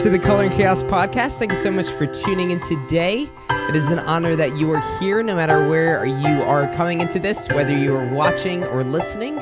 To 0.00 0.08
the 0.08 0.18
Color 0.18 0.44
and 0.44 0.54
Chaos 0.54 0.82
podcast. 0.82 1.38
Thank 1.38 1.50
you 1.50 1.58
so 1.58 1.70
much 1.70 1.90
for 1.90 2.06
tuning 2.06 2.52
in 2.52 2.60
today. 2.60 3.28
It 3.50 3.76
is 3.76 3.90
an 3.90 3.98
honor 3.98 4.34
that 4.34 4.56
you 4.56 4.72
are 4.72 4.80
here, 4.98 5.22
no 5.22 5.36
matter 5.36 5.68
where 5.68 6.06
you 6.06 6.42
are 6.42 6.72
coming 6.72 7.02
into 7.02 7.18
this, 7.18 7.50
whether 7.50 7.76
you 7.76 7.94
are 7.94 8.08
watching 8.08 8.64
or 8.64 8.82
listening, 8.82 9.40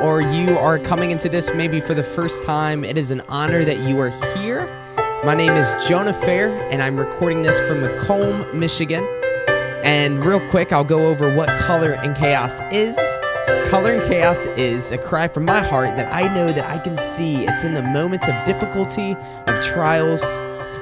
or 0.00 0.20
you 0.20 0.56
are 0.56 0.78
coming 0.78 1.10
into 1.10 1.28
this 1.28 1.52
maybe 1.52 1.80
for 1.80 1.94
the 1.94 2.04
first 2.04 2.44
time. 2.44 2.84
It 2.84 2.96
is 2.96 3.10
an 3.10 3.22
honor 3.28 3.64
that 3.64 3.88
you 3.88 3.98
are 3.98 4.10
here. 4.36 4.68
My 5.24 5.34
name 5.34 5.54
is 5.54 5.88
Jonah 5.88 6.14
Fair, 6.14 6.56
and 6.70 6.80
I'm 6.80 6.96
recording 6.96 7.42
this 7.42 7.58
from 7.62 7.80
Macomb, 7.80 8.56
Michigan. 8.56 9.04
And 9.82 10.24
real 10.24 10.40
quick, 10.48 10.72
I'll 10.72 10.84
go 10.84 11.06
over 11.06 11.34
what 11.34 11.48
Color 11.58 11.94
and 11.94 12.16
Chaos 12.16 12.60
is. 12.70 12.96
Color 13.70 13.92
and 13.92 14.02
chaos 14.02 14.44
is 14.58 14.92
a 14.92 14.98
cry 14.98 15.26
from 15.26 15.46
my 15.46 15.60
heart 15.60 15.96
that 15.96 16.12
I 16.14 16.34
know 16.34 16.52
that 16.52 16.66
I 16.66 16.76
can 16.76 16.98
see. 16.98 17.46
It's 17.46 17.64
in 17.64 17.72
the 17.72 17.82
moments 17.82 18.28
of 18.28 18.34
difficulty, 18.44 19.16
of 19.46 19.60
trials, 19.64 20.22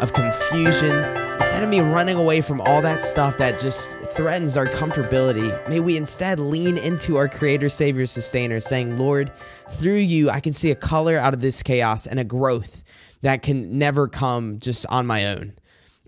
of 0.01 0.13
confusion. 0.13 0.91
Instead 1.37 1.63
of 1.63 1.69
me 1.69 1.79
running 1.79 2.17
away 2.17 2.41
from 2.41 2.61
all 2.61 2.83
that 2.83 3.05
stuff 3.05 3.39
that 3.39 3.61
just 3.61 4.01
threatens 4.11 4.57
our 4.57 4.67
comfortability, 4.67 5.69
may 5.69 5.79
we 5.79 5.97
instead 5.97 6.41
lean 6.41 6.77
into 6.79 7.17
our 7.17 7.29
Creator, 7.29 7.69
Savior, 7.69 8.05
Sustainer, 8.05 8.59
saying, 8.59 8.99
Lord, 8.99 9.31
through 9.71 9.99
you, 9.99 10.29
I 10.29 10.41
can 10.41 10.53
see 10.53 10.73
a 10.73 10.77
color 10.77 11.17
out 11.17 11.35
of 11.35 11.41
this 11.41 11.63
chaos 11.63 12.07
and 12.07 12.19
a 12.19 12.25
growth 12.25 12.83
that 13.23 13.43
can 13.43 13.79
never 13.79 14.09
come 14.09 14.59
just 14.59 14.87
on 14.87 15.07
my 15.07 15.27
own. 15.27 15.55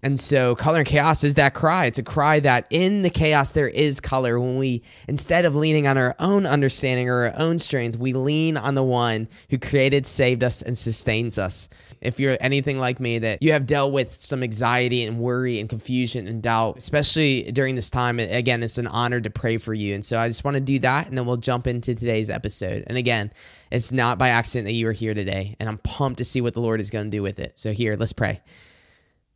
And 0.03 0.19
so, 0.21 0.55
color 0.55 0.79
and 0.79 0.87
chaos 0.87 1.25
is 1.25 1.35
that 1.35 1.55
cry. 1.55 1.87
It's 1.87 1.99
a 1.99 2.05
cry 2.05 2.39
that 2.41 2.67
in 2.71 3.03
the 3.03 3.11
chaos 3.11 3.51
there 3.51 3.69
is 3.69 3.99
color. 3.99 4.39
When 4.39 4.57
we, 4.57 4.83
instead 5.09 5.45
of 5.45 5.57
leaning 5.57 5.89
on 5.89 5.99
our 5.99 6.15
own 6.21 6.47
understanding 6.47 7.09
or 7.09 7.25
our 7.25 7.33
own 7.37 7.59
strength, 7.59 7.99
we 7.99 8.13
lean 8.13 8.57
on 8.57 8.77
the 8.77 8.85
one 8.85 9.29
who 9.51 9.59
created, 9.59 10.07
saved 10.07 10.45
us, 10.45 10.63
and 10.63 10.79
sustains 10.79 11.37
us. 11.37 11.69
If 12.01 12.21
you're 12.21 12.37
anything 12.41 12.79
like 12.79 13.01
me, 13.01 13.19
that 13.19 13.43
you 13.43 13.51
have 13.53 13.67
dealt 13.67 13.93
with 13.93 14.13
some 14.13 14.45
anxiety 14.45 15.05
and 15.05 15.19
worry 15.19 15.59
and 15.59 15.69
confusion 15.69 16.29
and 16.29 16.41
doubt, 16.41 16.79
especially 16.79 17.51
during 17.51 17.75
this 17.75 17.91
time, 17.91 18.21
again, 18.21 18.63
it's 18.63 18.79
an 18.79 18.87
honor 18.87 19.21
to 19.21 19.31
pray 19.31 19.57
for 19.57 19.75
you. 19.75 19.95
And 19.95 20.05
so, 20.05 20.17
I 20.17 20.29
just 20.29 20.45
want 20.45 20.55
to 20.55 20.61
do 20.61 20.79
that, 20.81 21.09
and 21.09 21.19
then 21.19 21.27
we'll 21.27 21.39
jump 21.39 21.67
into 21.67 21.97
today's 21.97 22.31
episode. 22.31 22.85
And 22.87 22.97
again, 22.97 23.33
it's 23.73 23.91
not 23.91 24.17
by 24.17 24.29
accident 24.29 24.67
that 24.67 24.75
you 24.75 24.87
are 24.87 24.93
here 24.93 25.15
today, 25.15 25.57
and 25.59 25.69
I'm 25.69 25.79
pumped 25.79 26.19
to 26.19 26.25
see 26.25 26.41
what 26.41 26.55
the 26.55 26.61
Lord 26.61 26.81
is 26.81 26.89
going 26.89 27.07
to 27.07 27.11
do 27.11 27.23
with 27.23 27.41
it. 27.41 27.59
So, 27.59 27.73
here, 27.73 27.97
let's 27.97 28.13
pray. 28.13 28.43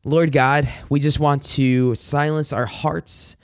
Lord 0.05 0.33
God, 0.33 0.69
we 0.89 0.99
just 0.99 1.21
want 1.21 1.45
to 1.45 1.95
silence 1.95 2.53
our 2.53 2.67
hearts, 2.67 3.37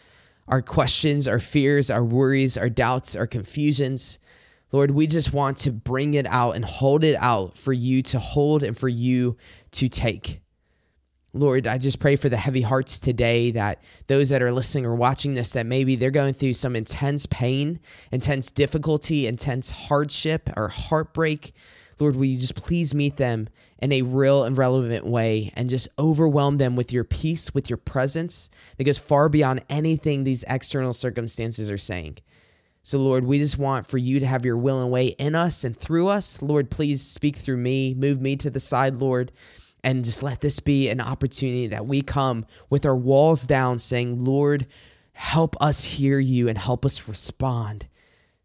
our 0.49 0.61
questions, 0.61 1.29
our 1.29 1.39
fears, 1.39 1.89
our 1.89 2.03
worries, 2.03 2.57
our 2.57 2.69
doubts, 2.69 3.15
our 3.15 3.29
confusions. 3.29 4.19
Lord, 4.73 4.91
we 4.91 5.07
just 5.07 5.33
want 5.33 5.59
to 5.59 5.71
bring 5.71 6.15
it 6.15 6.27
out 6.27 6.57
and 6.57 6.65
hold 6.65 7.05
it 7.05 7.15
out 7.21 7.57
for 7.57 7.73
you 7.73 8.03
to 8.03 8.19
hold 8.19 8.65
and 8.65 8.77
for 8.77 8.89
you 8.89 9.37
to 9.71 9.89
take. 9.89 10.41
Lord, 11.33 11.69
I 11.69 11.79
just 11.79 12.01
pray 12.01 12.17
for 12.17 12.29
the 12.29 12.37
heavy 12.37 12.63
hearts 12.63 12.99
today 12.99 13.53
that 13.53 13.81
those 14.09 14.31
that 14.31 14.43
are 14.43 14.51
listening 14.51 14.85
or 14.85 14.97
watching 14.97 15.35
this, 15.35 15.53
that 15.53 15.65
maybe 15.65 15.95
they're 15.95 16.11
going 16.11 16.35
through 16.35 16.55
some 16.55 16.75
intense 16.75 17.27
pain, 17.27 17.79
intense 18.11 18.51
difficulty, 18.51 19.29
intense 19.29 19.71
hardship, 19.71 20.51
or 20.57 20.67
heartbreak. 20.67 21.53
Lord, 22.01 22.17
will 22.17 22.25
you 22.25 22.39
just 22.39 22.55
please 22.55 22.95
meet 22.95 23.17
them 23.17 23.49
in 23.81 23.93
a 23.93 24.03
real 24.03 24.45
and 24.45 24.57
relevant 24.57 25.07
way 25.07 25.53
and 25.55 25.69
just 25.69 25.89
overwhelm 25.99 26.59
them 26.59 26.77
with 26.77 26.93
your 26.93 27.05
peace, 27.05 27.55
with 27.55 27.71
your 27.71 27.77
presence 27.77 28.51
that 28.77 28.85
goes 28.85 28.99
far 28.99 29.29
beyond 29.29 29.65
anything 29.69 30.25
these 30.25 30.45
external 30.49 30.93
circumstances 30.93 31.71
are 31.71 31.79
saying. 31.79 32.19
So, 32.83 32.99
Lord, 32.99 33.25
we 33.25 33.39
just 33.39 33.59
want 33.59 33.87
for 33.87 33.99
you 33.99 34.19
to 34.19 34.27
have 34.27 34.47
your 34.47 34.57
will 34.57 34.81
and 34.81 34.91
way 34.91 35.09
in 35.09 35.35
us 35.35 35.63
and 35.63 35.77
through 35.77 36.09
us. 36.09 36.41
Lord, 36.41 36.71
please 36.71 37.03
speak 37.03 37.37
through 37.37 37.59
me, 37.59 37.95
move 37.95 38.21
me 38.21 38.35
to 38.37 38.51
the 38.51 38.61
side, 38.61 38.97
Lord, 38.97 39.31
and 39.85 40.05
just 40.05 40.23
let 40.23 40.41
this 40.41 40.59
be 40.59 40.89
an 40.89 41.01
opportunity 41.01 41.67
that 41.67 41.87
we 41.87 42.01
come 42.01 42.47
with 42.71 42.87
our 42.87 42.97
walls 42.97 43.47
down 43.47 43.79
saying, 43.79 44.25
Lord, 44.25 44.67
help 45.13 45.55
us 45.61 45.85
hear 45.85 46.19
you 46.19 46.49
and 46.49 46.57
help 46.57 46.87
us 46.87 47.09
respond. 47.09 47.89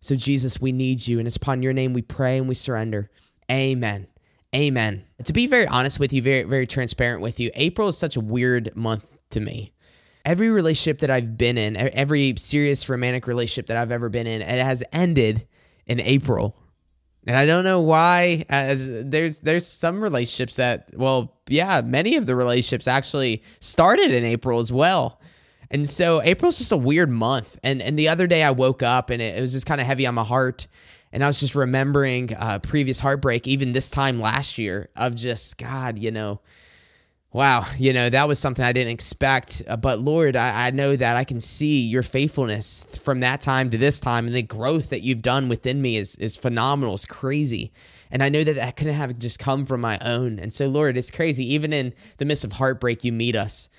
So, 0.01 0.17
Jesus, 0.17 0.59
we 0.59 0.73
need 0.73 1.07
you. 1.07 1.19
And 1.19 1.25
it's 1.25 1.37
upon 1.37 1.63
your 1.63 1.71
name 1.71 1.93
we 1.93 2.01
pray 2.01 2.37
and 2.37 2.49
we 2.49 2.55
surrender. 2.55 3.09
Amen. 3.51 4.07
Amen. 4.55 5.05
To 5.23 5.33
be 5.33 5.47
very 5.47 5.67
honest 5.67 5.99
with 5.99 6.13
you, 6.13 6.21
very, 6.21 6.43
very 6.43 6.67
transparent 6.67 7.21
with 7.21 7.39
you, 7.39 7.49
April 7.55 7.87
is 7.87 7.97
such 7.97 8.15
a 8.15 8.19
weird 8.19 8.75
month 8.75 9.17
to 9.31 9.39
me. 9.39 9.73
Every 10.25 10.49
relationship 10.49 10.99
that 10.99 11.09
I've 11.09 11.37
been 11.37 11.57
in, 11.57 11.75
every 11.75 12.35
serious 12.37 12.87
romantic 12.87 13.27
relationship 13.27 13.67
that 13.67 13.77
I've 13.77 13.91
ever 13.91 14.09
been 14.09 14.27
in, 14.27 14.41
it 14.41 14.63
has 14.63 14.83
ended 14.93 15.47
in 15.85 15.99
April. 15.99 16.55
And 17.25 17.35
I 17.35 17.45
don't 17.45 17.63
know 17.63 17.81
why. 17.81 18.45
As 18.49 19.03
there's 19.05 19.39
there's 19.39 19.65
some 19.65 20.01
relationships 20.01 20.57
that, 20.57 20.89
well, 20.95 21.37
yeah, 21.47 21.81
many 21.83 22.15
of 22.15 22.25
the 22.25 22.35
relationships 22.35 22.87
actually 22.87 23.43
started 23.59 24.11
in 24.11 24.23
April 24.23 24.59
as 24.59 24.71
well. 24.71 25.19
And 25.71 25.89
so 25.89 26.21
April's 26.21 26.57
just 26.57 26.71
a 26.71 26.77
weird 26.77 27.09
month. 27.09 27.57
And 27.63 27.81
and 27.81 27.97
the 27.97 28.09
other 28.09 28.27
day 28.27 28.43
I 28.43 28.51
woke 28.51 28.83
up 28.83 29.09
and 29.09 29.21
it, 29.21 29.37
it 29.37 29.41
was 29.41 29.53
just 29.53 29.65
kind 29.65 29.81
of 29.81 29.87
heavy 29.87 30.05
on 30.05 30.15
my 30.15 30.23
heart 30.23 30.67
and 31.13 31.23
I 31.23 31.27
was 31.27 31.39
just 31.39 31.53
remembering 31.53 32.35
uh, 32.35 32.57
previous 32.57 32.99
heartbreak, 32.99 33.47
even 33.47 33.71
this 33.71 33.91
time 33.91 34.19
last 34.19 34.57
year, 34.57 34.89
of 34.95 35.13
just 35.13 35.59
God, 35.59 35.99
you 35.99 36.09
know, 36.09 36.41
wow, 37.31 37.67
you 37.77 37.93
know, 37.93 38.09
that 38.09 38.27
was 38.27 38.39
something 38.39 38.65
I 38.65 38.73
didn't 38.73 38.93
expect. 38.93 39.61
Uh, 39.67 39.77
but 39.77 39.99
Lord, 39.99 40.35
I, 40.35 40.67
I, 40.67 40.71
know 40.71 40.95
that 40.95 41.15
I 41.15 41.23
can 41.23 41.39
see 41.39 41.81
your 41.81 42.01
faithfulness 42.01 42.83
from 42.99 43.19
that 43.19 43.41
time 43.41 43.69
to 43.69 43.77
this 43.77 43.99
time, 43.99 44.25
and 44.25 44.35
the 44.35 44.41
growth 44.41 44.89
that 44.89 45.03
you've 45.03 45.21
done 45.21 45.49
within 45.49 45.83
me 45.83 45.97
is 45.97 46.15
is 46.15 46.35
phenomenal. 46.35 46.95
It's 46.95 47.05
crazy. 47.05 47.71
And 48.09 48.23
I 48.23 48.29
know 48.29 48.43
that 48.43 48.55
that 48.55 48.75
couldn't 48.75 48.95
have 48.95 49.17
just 49.19 49.37
come 49.37 49.65
from 49.65 49.81
my 49.81 49.99
own. 49.99 50.39
And 50.39 50.51
so, 50.51 50.67
Lord, 50.67 50.97
it's 50.97 51.11
crazy. 51.11 51.51
Even 51.53 51.73
in 51.73 51.93
the 52.17 52.25
midst 52.25 52.43
of 52.43 52.53
heartbreak, 52.53 53.03
you 53.03 53.11
meet 53.11 53.35
us. 53.35 53.69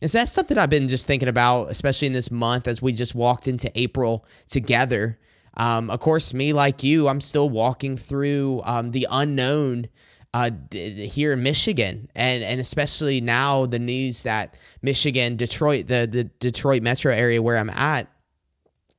And 0.00 0.10
so 0.10 0.18
that's 0.18 0.32
something 0.32 0.56
I've 0.56 0.70
been 0.70 0.88
just 0.88 1.06
thinking 1.06 1.28
about, 1.28 1.70
especially 1.70 2.06
in 2.06 2.12
this 2.12 2.30
month 2.30 2.68
as 2.68 2.80
we 2.80 2.92
just 2.92 3.14
walked 3.14 3.48
into 3.48 3.70
April 3.78 4.24
together. 4.46 5.18
Um, 5.58 5.90
of 5.90 6.00
course, 6.00 6.32
me 6.32 6.52
like 6.52 6.82
you, 6.82 7.08
I'm 7.08 7.20
still 7.20 7.50
walking 7.50 7.96
through 7.96 8.62
um, 8.64 8.92
the 8.92 9.06
unknown 9.10 9.88
uh, 10.32 10.50
here 10.72 11.32
in 11.32 11.42
Michigan, 11.42 12.08
and 12.14 12.44
and 12.44 12.60
especially 12.60 13.20
now 13.20 13.66
the 13.66 13.78
news 13.78 14.22
that 14.22 14.54
Michigan, 14.82 15.36
Detroit, 15.36 15.86
the 15.88 16.06
the 16.10 16.24
Detroit 16.24 16.82
metro 16.82 17.12
area 17.12 17.42
where 17.42 17.56
I'm 17.56 17.70
at, 17.70 18.08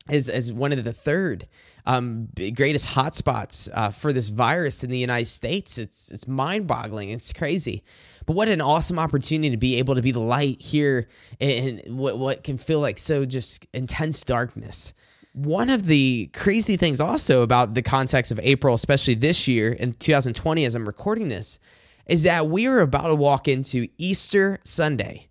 is 0.10 0.28
is 0.28 0.52
one 0.52 0.74
of 0.74 0.84
the 0.84 0.94
third 0.94 1.48
um, 1.86 2.28
greatest 2.56 2.88
hotspots 2.88 3.70
uh, 3.74 3.90
for 3.90 4.14
this 4.14 4.30
virus 4.30 4.84
in 4.84 4.90
the 4.90 4.98
United 4.98 5.28
States. 5.28 5.78
It's 5.78 6.10
it's 6.12 6.28
mind 6.28 6.68
boggling. 6.68 7.10
It's 7.10 7.34
crazy. 7.34 7.84
But 8.26 8.36
what 8.36 8.48
an 8.48 8.62
awesome 8.62 9.00
opportunity 9.00 9.50
to 9.50 9.58
be 9.58 9.78
able 9.78 9.96
to 9.96 10.02
be 10.02 10.12
the 10.12 10.20
light 10.20 10.62
here 10.62 11.08
in 11.40 11.82
what 11.88 12.20
what 12.20 12.44
can 12.44 12.58
feel 12.58 12.80
like 12.80 13.00
so 13.00 13.26
just 13.26 13.66
intense 13.74 14.24
darkness 14.24 14.94
one 15.34 15.70
of 15.70 15.86
the 15.86 16.30
crazy 16.34 16.76
things 16.76 17.00
also 17.00 17.44
about 17.44 17.74
the 17.74 17.82
context 17.82 18.32
of 18.32 18.40
April, 18.42 18.76
especially 18.76 19.16
this 19.16 19.48
year 19.48 19.72
in 19.72 19.94
2020, 19.94 20.66
as 20.66 20.76
I'm 20.76 20.88
recording 20.88 21.28
this, 21.30 21.60
is 22.08 22.24
that 22.24 22.48
we 22.48 22.68
are 22.68 22.80
about 22.80 23.08
to 23.08 23.16
walk 23.16 23.48
into 23.48 23.88
Easter 23.98 24.60
Sunday. 24.64 25.28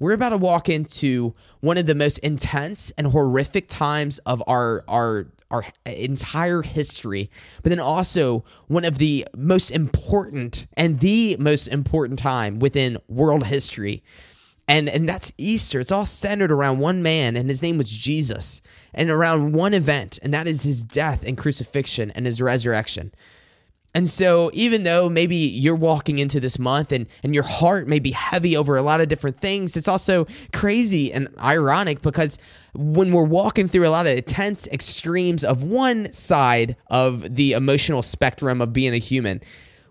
We're 0.00 0.12
about 0.12 0.30
to 0.30 0.38
walk 0.38 0.68
into 0.68 1.34
one 1.60 1.78
of 1.78 1.86
the 1.86 1.94
most 1.94 2.18
intense 2.18 2.90
and 2.98 3.08
horrific 3.08 3.68
times 3.68 4.18
of 4.20 4.42
our 4.46 4.84
our 4.88 5.28
our 5.50 5.64
entire 5.86 6.62
history, 6.62 7.30
but 7.62 7.70
then 7.70 7.78
also 7.78 8.44
one 8.66 8.84
of 8.84 8.98
the 8.98 9.26
most 9.36 9.70
important 9.70 10.66
and 10.76 11.00
the 11.00 11.36
most 11.38 11.68
important 11.68 12.18
time 12.18 12.58
within 12.58 12.98
world 13.08 13.44
history 13.44 14.02
and 14.68 14.88
and 14.88 15.08
that's 15.08 15.32
Easter. 15.38 15.80
It's 15.80 15.92
all 15.92 16.06
centered 16.06 16.50
around 16.50 16.78
one 16.78 17.02
man, 17.02 17.36
and 17.36 17.48
his 17.48 17.62
name 17.62 17.78
was 17.78 17.90
Jesus, 17.90 18.60
and 18.92 19.10
around 19.10 19.52
one 19.52 19.74
event, 19.74 20.18
and 20.22 20.32
that 20.34 20.48
is 20.48 20.62
his 20.62 20.84
death 20.84 21.24
and 21.24 21.38
crucifixion 21.38 22.10
and 22.12 22.26
his 22.26 22.42
resurrection. 22.42 23.12
And 23.96 24.10
so, 24.10 24.50
even 24.52 24.82
though 24.82 25.08
maybe 25.08 25.36
you're 25.36 25.74
walking 25.74 26.18
into 26.18 26.38
this 26.38 26.58
month 26.58 26.92
and, 26.92 27.08
and 27.22 27.32
your 27.32 27.44
heart 27.44 27.88
may 27.88 27.98
be 27.98 28.10
heavy 28.10 28.54
over 28.54 28.76
a 28.76 28.82
lot 28.82 29.00
of 29.00 29.08
different 29.08 29.40
things, 29.40 29.74
it's 29.74 29.88
also 29.88 30.26
crazy 30.52 31.10
and 31.10 31.28
ironic 31.42 32.02
because 32.02 32.36
when 32.74 33.10
we're 33.10 33.24
walking 33.24 33.68
through 33.68 33.86
a 33.86 33.88
lot 33.88 34.06
of 34.06 34.22
tense 34.26 34.66
extremes 34.66 35.44
of 35.44 35.62
one 35.62 36.12
side 36.12 36.76
of 36.88 37.36
the 37.36 37.52
emotional 37.52 38.02
spectrum 38.02 38.60
of 38.60 38.74
being 38.74 38.92
a 38.92 38.98
human, 38.98 39.40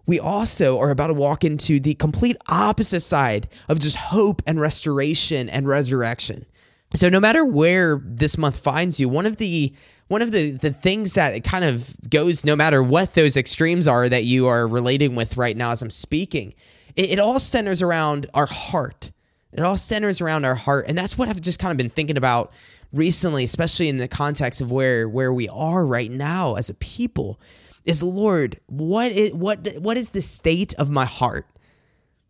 we 0.05 0.19
also 0.19 0.79
are 0.79 0.91
about 0.91 1.07
to 1.07 1.13
walk 1.13 1.43
into 1.43 1.79
the 1.79 1.95
complete 1.95 2.37
opposite 2.47 3.01
side 3.01 3.47
of 3.67 3.79
just 3.79 3.97
hope 3.97 4.41
and 4.45 4.59
restoration 4.59 5.49
and 5.49 5.67
resurrection. 5.67 6.45
So 6.93 7.09
no 7.09 7.19
matter 7.19 7.43
where 7.43 8.01
this 8.03 8.37
month 8.37 8.59
finds 8.59 8.99
you, 8.99 9.09
one 9.09 9.25
of 9.25 9.37
the 9.37 9.73
one 10.07 10.21
of 10.21 10.31
the 10.31 10.51
the 10.51 10.71
things 10.71 11.13
that 11.15 11.33
it 11.33 11.43
kind 11.43 11.65
of 11.65 11.95
goes 12.09 12.45
no 12.45 12.55
matter 12.55 12.83
what 12.83 13.15
those 13.15 13.35
extremes 13.35 13.87
are 13.87 14.07
that 14.07 14.23
you 14.23 14.47
are 14.47 14.67
relating 14.67 15.15
with 15.15 15.35
right 15.35 15.57
now 15.57 15.71
as 15.71 15.81
I'm 15.81 15.89
speaking, 15.89 16.53
it, 16.95 17.11
it 17.11 17.19
all 17.19 17.39
centers 17.39 17.81
around 17.81 18.27
our 18.33 18.45
heart. 18.45 19.11
It 19.51 19.61
all 19.61 19.77
centers 19.77 20.19
around 20.19 20.43
our 20.43 20.55
heart, 20.55 20.85
and 20.87 20.97
that's 20.97 21.17
what 21.17 21.29
I've 21.29 21.39
just 21.39 21.59
kind 21.59 21.71
of 21.71 21.77
been 21.77 21.89
thinking 21.89 22.17
about 22.17 22.51
recently, 22.91 23.45
especially 23.45 23.87
in 23.87 23.97
the 23.97 24.07
context 24.07 24.61
of 24.61 24.71
where 24.71 25.09
where 25.09 25.33
we 25.33 25.49
are 25.49 25.85
right 25.85 26.11
now 26.11 26.55
as 26.55 26.69
a 26.69 26.73
people 26.75 27.39
is 27.85 28.01
Lord, 28.01 28.59
what 28.65 29.11
is 29.11 29.33
what 29.33 29.67
what 29.79 29.97
is 29.97 30.11
the 30.11 30.21
state 30.21 30.73
of 30.75 30.89
my 30.89 31.05
heart? 31.05 31.45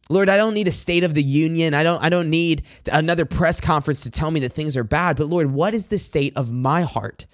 Lord, 0.09 0.29
I 0.29 0.37
don't 0.37 0.53
need 0.53 0.67
a 0.67 0.71
state 0.71 1.03
of 1.03 1.15
the 1.15 1.23
union. 1.23 1.73
I 1.73 1.83
don't 1.83 2.01
I 2.03 2.09
don't 2.09 2.29
need 2.29 2.63
another 2.91 3.25
press 3.25 3.59
conference 3.59 4.03
to 4.03 4.11
tell 4.11 4.31
me 4.31 4.41
that 4.41 4.53
things 4.53 4.77
are 4.77 4.83
bad. 4.83 5.17
But 5.17 5.27
Lord, 5.27 5.51
what 5.51 5.73
is 5.73 5.87
the 5.87 5.97
state 5.97 6.33
of 6.35 6.51
my 6.51 6.83
heart? 6.83 7.25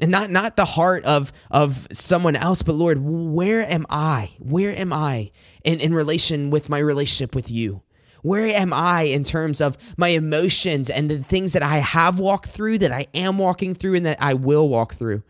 And 0.00 0.10
not 0.10 0.30
not 0.30 0.56
the 0.56 0.64
heart 0.64 1.04
of 1.04 1.32
of 1.50 1.86
someone 1.92 2.36
else, 2.36 2.62
but 2.62 2.74
Lord, 2.74 2.98
where 3.00 3.62
am 3.62 3.86
I? 3.88 4.32
Where 4.38 4.76
am 4.76 4.92
I 4.92 5.30
in, 5.64 5.80
in 5.80 5.94
relation 5.94 6.50
with 6.50 6.68
my 6.68 6.78
relationship 6.78 7.34
with 7.34 7.50
you? 7.50 7.82
Where 8.22 8.46
am 8.46 8.72
I 8.72 9.02
in 9.02 9.22
terms 9.22 9.60
of 9.60 9.78
my 9.96 10.08
emotions 10.08 10.90
and 10.90 11.10
the 11.10 11.22
things 11.22 11.52
that 11.52 11.62
I 11.62 11.78
have 11.78 12.18
walked 12.18 12.50
through, 12.50 12.78
that 12.78 12.92
I 12.92 13.06
am 13.14 13.38
walking 13.38 13.74
through, 13.74 13.94
and 13.94 14.06
that 14.06 14.20
I 14.20 14.34
will 14.34 14.68
walk 14.68 14.94
through? 14.94 15.22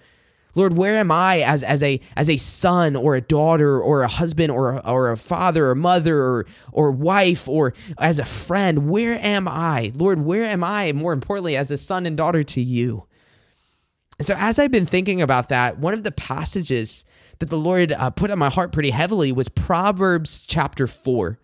Lord, 0.55 0.77
where 0.77 0.97
am 0.97 1.11
I 1.11 1.41
as, 1.43 1.63
as 1.63 1.83
a 1.83 2.01
as 2.17 2.29
a 2.29 2.37
son 2.37 2.97
or 2.97 3.15
a 3.15 3.21
daughter 3.21 3.81
or 3.81 4.03
a 4.03 4.09
husband 4.09 4.51
or 4.51 4.85
or 4.87 5.11
a 5.11 5.17
father 5.17 5.71
or 5.71 5.75
mother 5.75 6.19
or, 6.21 6.47
or 6.73 6.91
wife 6.91 7.49
or 7.49 7.75
as 7.99 8.19
a 8.19 8.25
friend? 8.25 8.89
Where 8.89 9.19
am 9.23 9.47
I? 9.47 9.93
Lord, 9.95 10.25
where 10.25 10.45
am 10.45 10.65
I, 10.65 10.93
more 10.93 11.13
importantly, 11.13 11.57
as 11.57 11.71
a 11.71 11.77
son 11.77 12.07
and 12.07 12.17
daughter 12.17 12.43
to 12.43 12.61
you? 12.61 13.07
So, 14.21 14.35
as 14.37 14.59
I've 14.59 14.73
been 14.73 14.87
thinking 14.87 15.23
about 15.23 15.49
that, 15.51 15.79
one 15.79 15.95
of 15.95 16.03
the 16.03 16.11
passages 16.11 17.05
that 17.39 17.51
the 17.51 17.57
Lord 17.57 17.93
uh, 17.93 18.11
put 18.11 18.31
on 18.31 18.39
my 18.39 18.51
heart 18.51 18.73
pretty 18.73 18.91
heavily 18.91 19.31
was 19.31 19.49
Proverbs 19.49 20.45
chapter 20.47 20.87
4. 20.87 21.39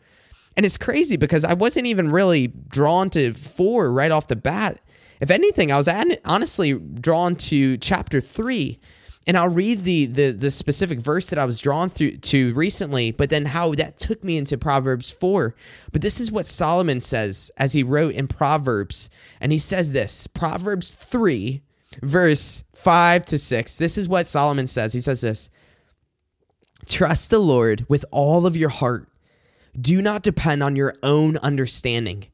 And 0.57 0.67
it's 0.67 0.79
crazy 0.79 1.17
because 1.17 1.45
I 1.45 1.55
wasn't 1.55 1.87
even 1.87 2.11
really 2.11 2.49
drawn 2.49 3.11
to 3.11 3.33
4 3.33 3.93
right 3.93 4.11
off 4.11 4.29
the 4.29 4.37
bat. 4.37 4.81
If 5.21 5.31
anything, 5.31 5.71
I 5.71 5.77
was 5.77 5.89
honestly 6.25 6.75
drawn 6.75 7.37
to 7.37 7.77
chapter 7.79 8.21
3 8.21 8.79
and 9.27 9.37
I'll 9.37 9.49
read 9.49 9.85
the, 9.85 10.07
the 10.07 10.31
the 10.33 10.51
specific 10.51 11.01
verse 11.01 11.29
that 11.29 11.39
I 11.39 11.45
was 11.45 11.61
drawn 11.61 11.89
through 11.89 12.19
to 12.19 12.53
recently, 12.55 13.11
but 13.11 13.31
then 13.31 13.47
how 13.47 13.75
that 13.75 13.99
took 13.99 14.23
me 14.23 14.37
into 14.37 14.59
Proverbs 14.59 15.11
4. 15.11 15.55
But 15.93 16.03
this 16.03 16.21
is 16.21 16.31
what 16.31 16.47
Solomon 16.47 17.01
says 17.01 17.51
as 17.57 17.73
he 17.73 17.83
wrote 17.83 18.15
in 18.15 18.29
Proverbs. 18.29 19.09
And 19.41 19.53
he 19.53 19.59
says 19.59 19.93
this, 19.93 20.27
Proverbs 20.27 20.91
3 20.91 21.63
verse 22.03 22.65
5 22.75 23.25
to 23.27 23.39
6. 23.39 23.77
This 23.77 23.99
is 23.99 24.09
what 24.09 24.27
Solomon 24.27 24.67
says. 24.67 24.93
He 24.93 25.01
says 25.01 25.21
this. 25.21 25.51
Trust 26.87 27.31
the 27.31 27.39
Lord 27.39 27.87
with 27.89 28.05
all 28.11 28.47
of 28.47 28.57
your 28.57 28.69
heart. 28.69 29.09
Do 29.79 30.03
not 30.03 30.23
depend 30.23 30.63
on 30.63 30.77
your 30.77 30.95
own 31.03 31.37
understanding. 31.39 32.27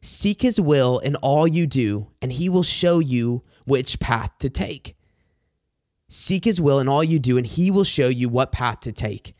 Seek 0.00 0.42
his 0.42 0.60
will 0.60 0.98
in 0.98 1.16
all 1.16 1.46
you 1.46 1.66
do, 1.66 2.08
and 2.22 2.32
he 2.32 2.48
will 2.48 2.62
show 2.62 2.98
you 2.98 3.42
which 3.64 4.00
path 4.00 4.32
to 4.38 4.48
take. 4.48 4.96
Seek 6.10 6.44
his 6.44 6.60
will 6.60 6.80
in 6.80 6.88
all 6.88 7.04
you 7.04 7.18
do, 7.18 7.38
and 7.38 7.46
he 7.46 7.70
will 7.70 7.84
show 7.84 8.08
you 8.08 8.28
what 8.28 8.52
path 8.52 8.80
to 8.80 8.92
take. 8.92 9.34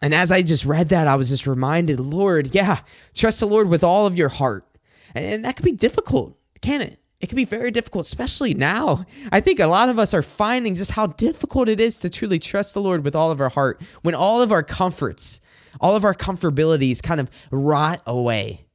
And 0.00 0.14
as 0.14 0.30
I 0.30 0.42
just 0.42 0.64
read 0.64 0.88
that, 0.90 1.08
I 1.08 1.16
was 1.16 1.28
just 1.28 1.46
reminded, 1.46 1.98
Lord, 1.98 2.54
yeah, 2.54 2.80
trust 3.12 3.40
the 3.40 3.46
Lord 3.46 3.68
with 3.68 3.82
all 3.82 4.06
of 4.06 4.16
your 4.16 4.28
heart. 4.28 4.66
And 5.14 5.44
that 5.44 5.56
can 5.56 5.64
be 5.64 5.72
difficult, 5.72 6.38
can 6.60 6.80
it? 6.80 7.00
It 7.20 7.28
can 7.28 7.36
be 7.36 7.44
very 7.44 7.70
difficult, 7.70 8.06
especially 8.06 8.54
now. 8.54 9.04
I 9.32 9.40
think 9.40 9.58
a 9.58 9.66
lot 9.66 9.88
of 9.88 9.98
us 9.98 10.14
are 10.14 10.22
finding 10.22 10.74
just 10.74 10.92
how 10.92 11.08
difficult 11.08 11.68
it 11.68 11.80
is 11.80 11.98
to 12.00 12.10
truly 12.10 12.38
trust 12.38 12.74
the 12.74 12.82
Lord 12.82 13.04
with 13.04 13.16
all 13.16 13.30
of 13.30 13.40
our 13.40 13.48
heart 13.48 13.80
when 14.02 14.14
all 14.14 14.42
of 14.42 14.52
our 14.52 14.62
comforts, 14.62 15.40
all 15.80 15.96
of 15.96 16.04
our 16.04 16.14
comfortabilities 16.14 17.02
kind 17.02 17.20
of 17.20 17.30
rot 17.50 18.02
away. 18.06 18.66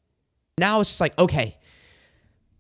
Now 0.58 0.80
it's 0.82 0.90
just 0.90 1.02
like, 1.02 1.18
okay, 1.20 1.58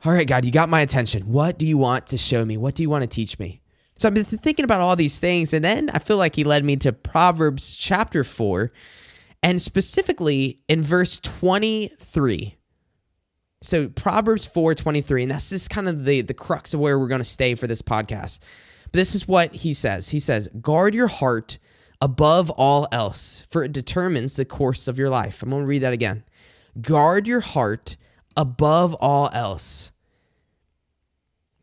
all 0.05 0.13
right, 0.13 0.27
God, 0.27 0.45
you 0.45 0.51
got 0.51 0.69
my 0.69 0.81
attention. 0.81 1.23
What 1.23 1.57
do 1.57 1.65
you 1.65 1.77
want 1.77 2.07
to 2.07 2.17
show 2.17 2.45
me? 2.45 2.55
What 2.55 2.75
do 2.75 2.83
you 2.83 2.89
want 2.89 3.01
to 3.01 3.07
teach 3.07 3.39
me? 3.39 3.61
So 3.99 4.07
I've 4.07 4.13
been 4.13 4.23
thinking 4.23 4.63
about 4.63 4.79
all 4.79 4.95
these 4.95 5.19
things, 5.19 5.53
and 5.53 5.65
then 5.65 5.89
I 5.89 5.99
feel 5.99 6.15
like 6.15 6.37
he 6.37 6.45
led 6.45 6.63
me 6.63 6.77
to 6.77 6.93
Proverbs 6.93 7.75
chapter 7.75 8.23
4, 8.23 8.71
and 9.43 9.61
specifically 9.61 10.61
in 10.69 10.81
verse 10.81 11.19
23. 11.19 12.55
So 13.61 13.89
Proverbs 13.89 14.45
4 14.45 14.73
23, 14.73 15.23
and 15.23 15.31
that's 15.31 15.49
just 15.49 15.69
kind 15.69 15.89
of 15.89 16.05
the, 16.05 16.21
the 16.21 16.33
crux 16.33 16.73
of 16.73 16.79
where 16.79 16.97
we're 16.97 17.09
going 17.09 17.19
to 17.19 17.25
stay 17.25 17.55
for 17.55 17.67
this 17.67 17.81
podcast. 17.81 18.39
But 18.85 18.93
this 18.93 19.15
is 19.15 19.27
what 19.27 19.53
he 19.53 19.73
says. 19.73 20.09
He 20.09 20.21
says, 20.21 20.47
Guard 20.61 20.95
your 20.95 21.09
heart 21.09 21.57
above 21.99 22.49
all 22.51 22.87
else, 22.93 23.45
for 23.49 23.65
it 23.65 23.73
determines 23.73 24.37
the 24.37 24.45
course 24.45 24.87
of 24.87 24.97
your 24.97 25.09
life. 25.09 25.43
I'm 25.43 25.49
going 25.49 25.63
to 25.63 25.67
read 25.67 25.79
that 25.79 25.91
again. 25.91 26.23
Guard 26.79 27.27
your 27.27 27.41
heart 27.41 27.97
above 28.37 28.93
all 28.93 29.29
else 29.33 29.91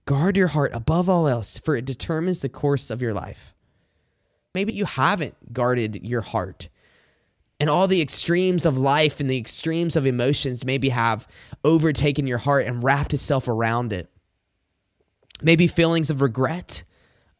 Guard 0.06 0.37
your 0.37 0.49
heart 0.49 0.73
above 0.73 1.08
all 1.08 1.26
else, 1.26 1.58
for 1.58 1.75
it 1.75 1.85
determines 1.85 2.41
the 2.41 2.49
course 2.49 2.91
of 2.91 3.03
your 3.03 3.12
life. 3.12 3.53
Maybe 4.55 4.73
you 4.73 4.85
haven't 4.85 5.53
guarded 5.53 5.97
your 6.03 6.23
heart. 6.23 6.69
And 7.58 7.69
all 7.69 7.88
the 7.88 8.00
extremes 8.00 8.64
of 8.64 8.79
life 8.79 9.19
and 9.19 9.29
the 9.29 9.37
extremes 9.37 9.97
of 9.97 10.06
emotions 10.06 10.64
maybe 10.64 10.91
have 10.91 11.26
overtaken 11.64 12.26
your 12.26 12.38
heart 12.38 12.67
and 12.67 12.82
wrapped 12.82 13.14
itself 13.14 13.49
around 13.49 13.93
it. 13.93 14.08
Maybe 15.43 15.67
feelings 15.67 16.08
of 16.08 16.23
regret, 16.23 16.85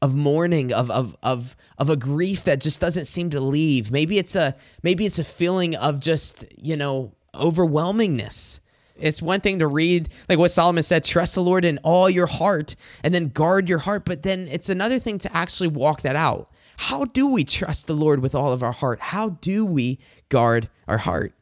of 0.03 0.15
mourning, 0.15 0.73
of, 0.73 0.91
of, 0.91 1.17
of, 1.23 1.55
of 1.79 1.89
a 1.89 1.97
grief 1.97 2.45
that 2.45 2.61
just 2.61 2.81
doesn't 2.81 3.05
seem 3.05 3.31
to 3.31 3.41
leave. 3.41 3.91
Maybe 3.93 4.19
it's 4.19 4.35
a 4.35 4.57
maybe 4.83 5.07
it's 5.07 5.19
a 5.19 5.25
feeling 5.25 5.77
of 5.77 6.01
just, 6.01 6.45
you 6.59 6.77
know, 6.77 7.15
overwhelmingness 7.33 8.61
it's 8.99 9.23
one 9.23 9.41
thing 9.41 9.59
to 9.59 9.67
read, 9.67 10.09
like 10.29 10.39
what 10.39 10.51
Solomon 10.51 10.83
said, 10.83 11.05
trust 11.05 11.35
the 11.35 11.43
Lord 11.43 11.65
in 11.65 11.79
all 11.79 12.09
your 12.09 12.27
heart 12.27 12.75
and 13.03 13.15
then 13.15 13.29
guard 13.29 13.69
your 13.69 13.79
heart. 13.79 14.05
But 14.05 14.23
then 14.23 14.49
it's 14.51 14.69
another 14.69 14.99
thing 14.99 15.19
to 15.19 15.37
actually 15.37 15.69
walk 15.69 16.03
that 16.03 16.17
out. 16.17 16.51
How 16.79 17.05
do 17.05 17.27
we 17.27 17.45
trust 17.45 17.87
the 17.87 17.95
Lord 17.95 18.21
with 18.21 18.35
all 18.35 18.53
of 18.53 18.63
our 18.63 18.73
heart? 18.73 19.01
How 19.01 19.31
do 19.31 19.65
we 19.65 19.99
guard 20.29 20.69
our 20.87 20.99
heart? 20.99 21.33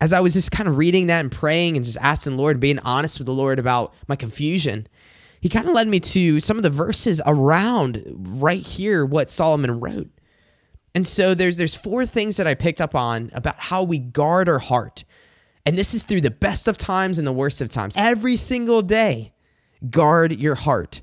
As 0.00 0.12
I 0.12 0.20
was 0.20 0.34
just 0.34 0.52
kind 0.52 0.68
of 0.68 0.76
reading 0.76 1.06
that 1.06 1.20
and 1.20 1.32
praying 1.32 1.76
and 1.76 1.84
just 1.84 1.98
asking 2.00 2.36
the 2.36 2.42
Lord, 2.42 2.60
being 2.60 2.78
honest 2.80 3.18
with 3.18 3.26
the 3.26 3.32
Lord 3.32 3.58
about 3.58 3.94
my 4.06 4.16
confusion, 4.16 4.86
he 5.40 5.48
kind 5.48 5.66
of 5.68 5.74
led 5.74 5.88
me 5.88 6.00
to 6.00 6.40
some 6.40 6.56
of 6.56 6.62
the 6.62 6.70
verses 6.70 7.20
around 7.26 8.02
right 8.06 8.62
here 8.62 9.04
what 9.04 9.30
Solomon 9.30 9.80
wrote. 9.80 10.10
And 10.94 11.06
so 11.06 11.34
there's 11.34 11.56
there's 11.56 11.74
four 11.74 12.06
things 12.06 12.36
that 12.36 12.46
I 12.46 12.54
picked 12.54 12.80
up 12.80 12.94
on 12.94 13.30
about 13.34 13.56
how 13.58 13.82
we 13.82 13.98
guard 13.98 14.48
our 14.48 14.60
heart 14.60 15.04
and 15.66 15.78
this 15.78 15.94
is 15.94 16.02
through 16.02 16.20
the 16.20 16.30
best 16.30 16.68
of 16.68 16.76
times 16.76 17.18
and 17.18 17.26
the 17.26 17.32
worst 17.32 17.60
of 17.60 17.68
times. 17.68 17.94
Every 17.96 18.36
single 18.36 18.82
day, 18.82 19.32
guard 19.90 20.32
your 20.38 20.54
heart. 20.54 21.02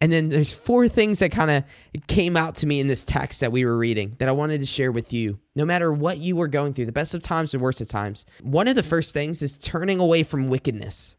And 0.00 0.12
then 0.12 0.28
there's 0.28 0.52
four 0.52 0.88
things 0.88 1.20
that 1.20 1.32
kind 1.32 1.50
of 1.50 1.64
came 2.06 2.36
out 2.36 2.56
to 2.56 2.66
me 2.66 2.80
in 2.80 2.86
this 2.86 3.04
text 3.04 3.40
that 3.40 3.52
we 3.52 3.64
were 3.64 3.78
reading 3.78 4.16
that 4.18 4.28
I 4.28 4.32
wanted 4.32 4.60
to 4.60 4.66
share 4.66 4.92
with 4.92 5.12
you. 5.12 5.38
No 5.54 5.64
matter 5.64 5.90
what 5.90 6.18
you 6.18 6.36
were 6.36 6.48
going 6.48 6.74
through, 6.74 6.86
the 6.86 6.92
best 6.92 7.14
of 7.14 7.22
times 7.22 7.54
and 7.54 7.62
worst 7.62 7.80
of 7.80 7.88
times. 7.88 8.26
One 8.42 8.68
of 8.68 8.76
the 8.76 8.82
first 8.82 9.14
things 9.14 9.40
is 9.40 9.56
turning 9.56 9.98
away 9.98 10.22
from 10.22 10.48
wickedness. 10.48 11.16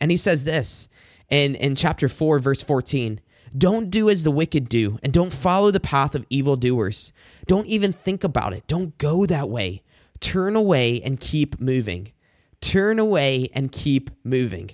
And 0.00 0.12
he 0.12 0.16
says 0.16 0.44
this 0.44 0.88
in, 1.28 1.56
in 1.56 1.74
chapter 1.74 2.08
4, 2.08 2.38
verse 2.38 2.62
14 2.62 3.20
Don't 3.58 3.90
do 3.90 4.08
as 4.08 4.22
the 4.22 4.30
wicked 4.30 4.68
do, 4.68 5.00
and 5.02 5.12
don't 5.12 5.32
follow 5.32 5.72
the 5.72 5.80
path 5.80 6.14
of 6.14 6.24
evildoers. 6.30 7.12
Don't 7.46 7.66
even 7.66 7.92
think 7.92 8.22
about 8.22 8.52
it. 8.52 8.68
Don't 8.68 8.96
go 8.98 9.26
that 9.26 9.48
way. 9.48 9.82
Turn 10.20 10.54
away 10.54 11.02
and 11.02 11.18
keep 11.18 11.60
moving 11.60 12.12
turn 12.60 12.98
away 12.98 13.50
and 13.54 13.72
keep 13.72 14.10
moving. 14.24 14.70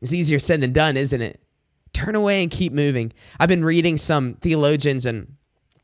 It's 0.00 0.12
easier 0.12 0.38
said 0.38 0.60
than 0.60 0.72
done, 0.72 0.96
isn't 0.96 1.20
it? 1.20 1.40
Turn 1.92 2.14
away 2.14 2.42
and 2.42 2.50
keep 2.50 2.72
moving. 2.72 3.12
I've 3.38 3.48
been 3.48 3.64
reading 3.64 3.96
some 3.96 4.34
theologians 4.34 5.06
and 5.06 5.36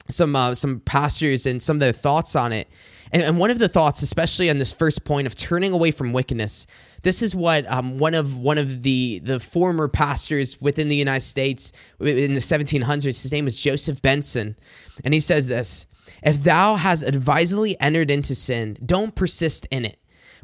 some 0.08 0.34
uh, 0.34 0.54
some 0.54 0.80
pastors 0.80 1.46
and 1.46 1.62
some 1.62 1.76
of 1.76 1.80
their 1.80 1.92
thoughts 1.92 2.34
on 2.34 2.52
it. 2.52 2.68
And, 3.10 3.22
and, 3.22 3.38
one 3.38 3.50
of 3.50 3.58
the 3.58 3.68
thoughts, 3.68 4.02
especially 4.02 4.50
on 4.50 4.58
this 4.58 4.72
first 4.72 5.04
point 5.04 5.26
of 5.26 5.34
turning 5.34 5.72
away 5.72 5.90
from 5.92 6.12
wickedness, 6.12 6.66
this 7.02 7.22
is 7.22 7.34
what 7.34 7.70
um, 7.70 7.98
one 7.98 8.14
of 8.14 8.36
one 8.36 8.58
of 8.58 8.82
the 8.82 9.20
the 9.20 9.38
former 9.38 9.88
pastors 9.88 10.60
within 10.60 10.88
the 10.88 10.96
United 10.96 11.24
States 11.24 11.72
in 12.00 12.34
the 12.34 12.40
1700s. 12.40 13.04
His 13.04 13.32
name 13.32 13.44
was 13.44 13.60
Joseph 13.60 14.02
Benson, 14.02 14.56
and 15.04 15.14
he 15.14 15.20
says 15.20 15.46
this: 15.46 15.86
If 16.22 16.42
thou 16.42 16.76
has 16.76 17.02
advisedly 17.02 17.78
entered 17.80 18.10
into 18.10 18.34
sin, 18.34 18.78
don't 18.84 19.14
persist 19.14 19.66
in 19.70 19.84
it 19.84 19.98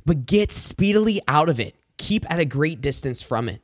but 0.04 0.26
get 0.26 0.52
speedily 0.52 1.20
out 1.28 1.48
of 1.48 1.60
it. 1.60 1.74
Keep 1.96 2.30
at 2.30 2.40
a 2.40 2.44
great 2.44 2.80
distance 2.80 3.22
from 3.22 3.48
it. 3.48 3.60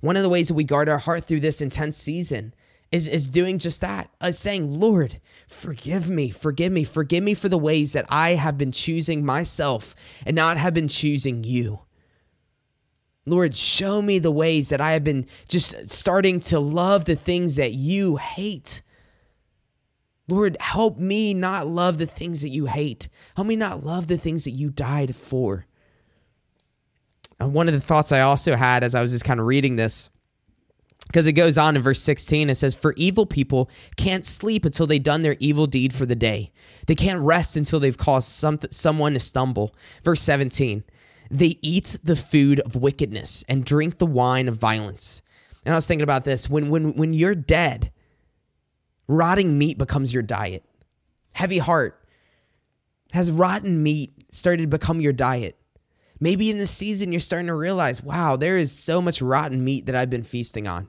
One 0.00 0.16
of 0.16 0.22
the 0.22 0.28
ways 0.28 0.48
that 0.48 0.54
we 0.54 0.64
guard 0.64 0.88
our 0.88 0.98
heart 0.98 1.24
through 1.24 1.40
this 1.40 1.60
intense 1.60 1.96
season 1.96 2.54
is, 2.90 3.08
is 3.08 3.30
doing 3.30 3.58
just 3.58 3.80
that, 3.80 4.10
uh, 4.20 4.32
saying, 4.32 4.78
Lord, 4.78 5.20
forgive 5.46 6.10
me, 6.10 6.30
forgive 6.30 6.72
me, 6.72 6.84
forgive 6.84 7.22
me 7.24 7.34
for 7.34 7.48
the 7.48 7.58
ways 7.58 7.92
that 7.94 8.06
I 8.08 8.30
have 8.30 8.58
been 8.58 8.72
choosing 8.72 9.24
myself 9.24 9.94
and 10.26 10.36
not 10.36 10.58
have 10.58 10.74
been 10.74 10.88
choosing 10.88 11.44
you. 11.44 11.80
Lord, 13.24 13.54
show 13.54 14.02
me 14.02 14.18
the 14.18 14.32
ways 14.32 14.68
that 14.70 14.80
I 14.80 14.92
have 14.92 15.04
been 15.04 15.26
just 15.48 15.90
starting 15.90 16.40
to 16.40 16.58
love 16.58 17.04
the 17.04 17.14
things 17.16 17.56
that 17.56 17.72
you 17.72 18.16
hate. 18.16 18.82
Lord, 20.32 20.56
help 20.60 20.98
me 20.98 21.34
not 21.34 21.66
love 21.66 21.98
the 21.98 22.06
things 22.06 22.40
that 22.40 22.48
you 22.48 22.64
hate. 22.64 23.10
Help 23.36 23.46
me 23.46 23.54
not 23.54 23.84
love 23.84 24.06
the 24.06 24.16
things 24.16 24.44
that 24.44 24.52
you 24.52 24.70
died 24.70 25.14
for. 25.14 25.66
And 27.38 27.52
one 27.52 27.68
of 27.68 27.74
the 27.74 27.82
thoughts 27.82 28.12
I 28.12 28.22
also 28.22 28.56
had 28.56 28.82
as 28.82 28.94
I 28.94 29.02
was 29.02 29.12
just 29.12 29.26
kind 29.26 29.40
of 29.40 29.46
reading 29.46 29.76
this 29.76 30.08
because 31.08 31.26
it 31.26 31.32
goes 31.32 31.58
on 31.58 31.76
in 31.76 31.82
verse 31.82 32.00
16 32.00 32.48
it 32.48 32.54
says 32.54 32.74
for 32.74 32.94
evil 32.96 33.26
people 33.26 33.68
can't 33.96 34.24
sleep 34.24 34.64
until 34.64 34.86
they've 34.86 35.02
done 35.02 35.22
their 35.22 35.36
evil 35.40 35.66
deed 35.66 35.92
for 35.92 36.06
the 36.06 36.14
day 36.14 36.52
they 36.86 36.94
can't 36.94 37.20
rest 37.20 37.56
until 37.56 37.80
they've 37.80 37.98
caused 37.98 38.28
some, 38.28 38.60
someone 38.70 39.12
to 39.12 39.18
stumble 39.18 39.74
verse 40.04 40.22
17 40.22 40.84
they 41.28 41.58
eat 41.60 41.98
the 42.04 42.14
food 42.14 42.60
of 42.60 42.76
wickedness 42.76 43.44
and 43.48 43.64
drink 43.64 43.98
the 43.98 44.06
wine 44.06 44.46
of 44.46 44.56
violence 44.56 45.22
and 45.64 45.74
i 45.74 45.76
was 45.76 45.88
thinking 45.88 46.04
about 46.04 46.24
this 46.24 46.48
when 46.48 46.70
when 46.70 46.94
when 46.94 47.12
you're 47.12 47.34
dead 47.34 47.90
rotting 49.12 49.58
meat 49.58 49.78
becomes 49.78 50.12
your 50.12 50.22
diet 50.22 50.64
heavy 51.32 51.58
heart 51.58 51.98
has 53.12 53.30
rotten 53.30 53.82
meat 53.82 54.12
started 54.30 54.62
to 54.62 54.68
become 54.68 55.00
your 55.00 55.12
diet 55.12 55.56
maybe 56.20 56.50
in 56.50 56.58
this 56.58 56.70
season 56.70 57.12
you're 57.12 57.20
starting 57.20 57.46
to 57.46 57.54
realize 57.54 58.02
wow 58.02 58.36
there 58.36 58.56
is 58.56 58.72
so 58.72 59.00
much 59.00 59.22
rotten 59.22 59.64
meat 59.64 59.86
that 59.86 59.94
i've 59.94 60.10
been 60.10 60.22
feasting 60.22 60.66
on 60.66 60.88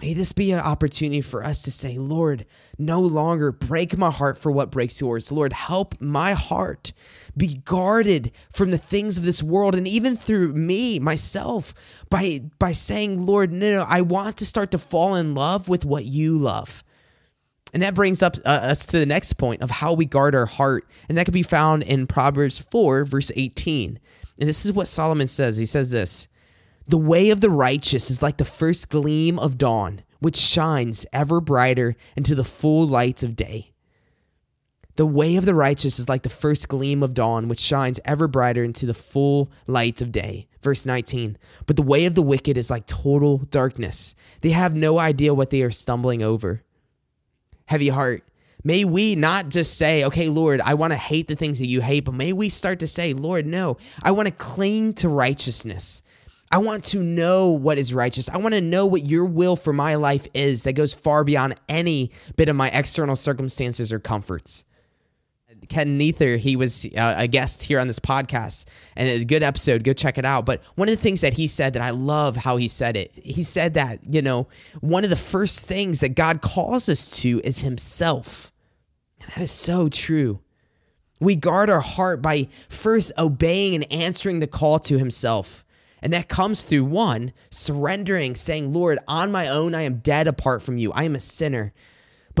May 0.00 0.14
this 0.14 0.32
be 0.32 0.50
an 0.52 0.60
opportunity 0.60 1.20
for 1.20 1.44
us 1.44 1.62
to 1.62 1.70
say, 1.70 1.98
Lord, 1.98 2.46
no 2.78 3.00
longer 3.00 3.52
break 3.52 3.98
my 3.98 4.10
heart 4.10 4.38
for 4.38 4.50
what 4.50 4.70
breaks 4.70 5.00
yours. 5.00 5.30
Lord, 5.30 5.52
help 5.52 6.00
my 6.00 6.32
heart 6.32 6.92
be 7.36 7.60
guarded 7.64 8.32
from 8.50 8.70
the 8.70 8.78
things 8.78 9.18
of 9.18 9.24
this 9.24 9.42
world 9.42 9.74
and 9.74 9.86
even 9.86 10.16
through 10.16 10.54
me, 10.54 10.98
myself, 10.98 11.74
by, 12.08 12.40
by 12.58 12.72
saying, 12.72 13.26
Lord, 13.26 13.52
no, 13.52 13.72
no, 13.72 13.86
I 13.86 14.00
want 14.00 14.38
to 14.38 14.46
start 14.46 14.70
to 14.70 14.78
fall 14.78 15.14
in 15.14 15.34
love 15.34 15.68
with 15.68 15.84
what 15.84 16.06
you 16.06 16.36
love. 16.36 16.82
And 17.72 17.82
that 17.82 17.94
brings 17.94 18.22
up 18.22 18.36
uh, 18.44 18.48
us 18.48 18.86
to 18.86 18.98
the 18.98 19.06
next 19.06 19.34
point 19.34 19.62
of 19.62 19.70
how 19.70 19.92
we 19.92 20.04
guard 20.04 20.34
our 20.34 20.46
heart. 20.46 20.88
And 21.08 21.16
that 21.16 21.24
can 21.24 21.32
be 21.32 21.42
found 21.42 21.82
in 21.84 22.06
Proverbs 22.06 22.58
4, 22.58 23.04
verse 23.04 23.30
18. 23.36 24.00
And 24.38 24.48
this 24.48 24.64
is 24.64 24.72
what 24.72 24.88
Solomon 24.88 25.28
says. 25.28 25.56
He 25.56 25.66
says 25.66 25.90
this 25.90 26.28
the 26.90 26.98
way 26.98 27.30
of 27.30 27.40
the 27.40 27.50
righteous 27.50 28.10
is 28.10 28.20
like 28.20 28.38
the 28.38 28.44
first 28.44 28.88
gleam 28.88 29.38
of 29.38 29.56
dawn, 29.56 30.02
which 30.18 30.36
shines 30.36 31.06
ever 31.12 31.40
brighter 31.40 31.94
into 32.16 32.34
the 32.34 32.42
full 32.42 32.84
light 32.84 33.22
of 33.22 33.36
day. 33.36 33.70
The 34.96 35.06
way 35.06 35.36
of 35.36 35.44
the 35.44 35.54
righteous 35.54 36.00
is 36.00 36.08
like 36.08 36.24
the 36.24 36.28
first 36.28 36.68
gleam 36.68 37.04
of 37.04 37.14
dawn, 37.14 37.46
which 37.46 37.60
shines 37.60 38.00
ever 38.04 38.26
brighter 38.26 38.64
into 38.64 38.86
the 38.86 38.94
full 38.94 39.52
light 39.68 40.02
of 40.02 40.10
day. 40.10 40.48
Verse 40.62 40.84
19. 40.84 41.38
But 41.64 41.76
the 41.76 41.82
way 41.82 42.06
of 42.06 42.16
the 42.16 42.22
wicked 42.22 42.58
is 42.58 42.70
like 42.70 42.86
total 42.86 43.38
darkness. 43.38 44.16
They 44.40 44.50
have 44.50 44.74
no 44.74 44.98
idea 44.98 45.32
what 45.32 45.50
they 45.50 45.62
are 45.62 45.70
stumbling 45.70 46.24
over. 46.24 46.64
Heavy 47.70 47.88
heart. 47.88 48.24
May 48.64 48.84
we 48.84 49.14
not 49.14 49.48
just 49.48 49.78
say, 49.78 50.02
okay, 50.02 50.28
Lord, 50.28 50.60
I 50.60 50.74
want 50.74 50.92
to 50.92 50.96
hate 50.96 51.28
the 51.28 51.36
things 51.36 51.60
that 51.60 51.68
you 51.68 51.80
hate, 51.80 52.04
but 52.04 52.14
may 52.14 52.32
we 52.32 52.48
start 52.48 52.80
to 52.80 52.88
say, 52.88 53.12
Lord, 53.12 53.46
no, 53.46 53.76
I 54.02 54.10
want 54.10 54.26
to 54.26 54.34
cling 54.34 54.94
to 54.94 55.08
righteousness. 55.08 56.02
I 56.50 56.58
want 56.58 56.82
to 56.86 56.98
know 56.98 57.50
what 57.50 57.78
is 57.78 57.94
righteous. 57.94 58.28
I 58.28 58.38
want 58.38 58.54
to 58.54 58.60
know 58.60 58.86
what 58.86 59.04
your 59.04 59.24
will 59.24 59.54
for 59.54 59.72
my 59.72 59.94
life 59.94 60.26
is 60.34 60.64
that 60.64 60.72
goes 60.72 60.94
far 60.94 61.22
beyond 61.22 61.54
any 61.68 62.10
bit 62.34 62.48
of 62.48 62.56
my 62.56 62.70
external 62.70 63.14
circumstances 63.14 63.92
or 63.92 64.00
comforts. 64.00 64.64
Ken 65.68 65.98
Neither, 65.98 66.36
he 66.36 66.56
was 66.56 66.86
uh, 66.96 67.14
a 67.16 67.28
guest 67.28 67.62
here 67.62 67.78
on 67.78 67.86
this 67.86 67.98
podcast 67.98 68.64
and 68.96 69.08
a 69.08 69.24
good 69.24 69.42
episode. 69.42 69.84
Go 69.84 69.92
check 69.92 70.18
it 70.18 70.24
out. 70.24 70.46
But 70.46 70.62
one 70.74 70.88
of 70.88 70.94
the 70.94 71.00
things 71.00 71.20
that 71.20 71.34
he 71.34 71.46
said 71.46 71.74
that 71.74 71.82
I 71.82 71.90
love 71.90 72.36
how 72.36 72.56
he 72.56 72.68
said 72.68 72.96
it, 72.96 73.12
he 73.14 73.44
said 73.44 73.74
that, 73.74 74.00
you 74.08 74.22
know, 74.22 74.48
one 74.80 75.04
of 75.04 75.10
the 75.10 75.16
first 75.16 75.66
things 75.66 76.00
that 76.00 76.14
God 76.14 76.40
calls 76.40 76.88
us 76.88 77.10
to 77.20 77.40
is 77.44 77.60
himself. 77.60 78.52
And 79.20 79.30
that 79.32 79.42
is 79.42 79.50
so 79.50 79.88
true. 79.88 80.40
We 81.20 81.36
guard 81.36 81.68
our 81.68 81.80
heart 81.80 82.22
by 82.22 82.48
first 82.68 83.12
obeying 83.18 83.74
and 83.74 83.92
answering 83.92 84.40
the 84.40 84.46
call 84.46 84.78
to 84.80 84.98
himself. 84.98 85.64
And 86.02 86.12
that 86.14 86.28
comes 86.28 86.62
through 86.62 86.84
one, 86.84 87.32
surrendering, 87.50 88.34
saying, 88.34 88.72
Lord, 88.72 88.98
on 89.06 89.30
my 89.30 89.48
own, 89.48 89.74
I 89.74 89.82
am 89.82 89.96
dead 89.96 90.26
apart 90.26 90.62
from 90.62 90.78
you. 90.78 90.92
I 90.92 91.04
am 91.04 91.14
a 91.14 91.20
sinner. 91.20 91.74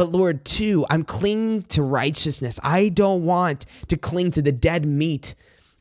But 0.00 0.12
Lord, 0.12 0.46
too, 0.46 0.86
I'm 0.88 1.04
clinging 1.04 1.64
to 1.64 1.82
righteousness. 1.82 2.58
I 2.62 2.88
don't 2.88 3.26
want 3.26 3.66
to 3.88 3.98
cling 3.98 4.30
to 4.30 4.40
the 4.40 4.50
dead 4.50 4.86
meat 4.86 5.34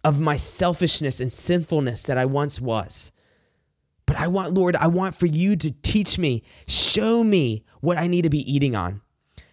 of 0.03 0.19
my 0.19 0.35
selfishness 0.35 1.21
and 1.21 1.31
sinfulness 1.31 2.03
that 2.03 2.17
I 2.17 2.25
once 2.25 2.59
was. 2.59 3.13
But 4.05 4.17
I 4.17 4.27
want, 4.27 4.53
Lord, 4.53 4.75
I 4.75 4.87
want 4.87 5.15
for 5.15 5.25
you 5.25 5.55
to 5.55 5.71
teach 5.71 6.17
me, 6.19 6.43
show 6.67 7.23
me 7.23 7.63
what 7.79 7.97
I 7.97 8.07
need 8.07 8.23
to 8.23 8.29
be 8.29 8.41
eating 8.53 8.75
on. 8.75 8.99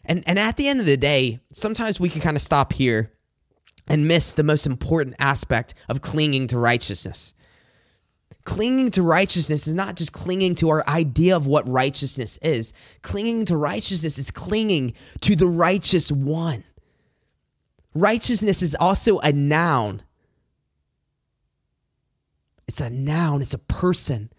And, 0.04 0.24
and 0.26 0.36
at 0.36 0.56
the 0.56 0.66
end 0.66 0.80
of 0.80 0.86
the 0.86 0.96
day, 0.96 1.38
sometimes 1.52 2.00
we 2.00 2.08
can 2.08 2.20
kind 2.20 2.34
of 2.36 2.42
stop 2.42 2.72
here 2.72 3.12
and 3.86 4.08
miss 4.08 4.32
the 4.32 4.42
most 4.42 4.66
important 4.66 5.14
aspect 5.20 5.74
of 5.88 6.02
clinging 6.02 6.48
to 6.48 6.58
righteousness. 6.58 7.34
Clinging 8.46 8.92
to 8.92 9.02
righteousness 9.02 9.66
is 9.66 9.74
not 9.74 9.96
just 9.96 10.12
clinging 10.12 10.54
to 10.54 10.70
our 10.70 10.88
idea 10.88 11.36
of 11.36 11.48
what 11.48 11.68
righteousness 11.68 12.38
is. 12.42 12.72
Clinging 13.02 13.44
to 13.46 13.56
righteousness 13.56 14.18
is 14.18 14.30
clinging 14.30 14.94
to 15.20 15.34
the 15.34 15.48
righteous 15.48 16.12
one. 16.12 16.62
Righteousness 17.92 18.62
is 18.62 18.76
also 18.78 19.18
a 19.18 19.32
noun. 19.32 20.02
It's 22.68 22.80
a 22.80 22.88
noun, 22.88 23.42
it's 23.42 23.52
a 23.52 23.58
person. 23.58 24.30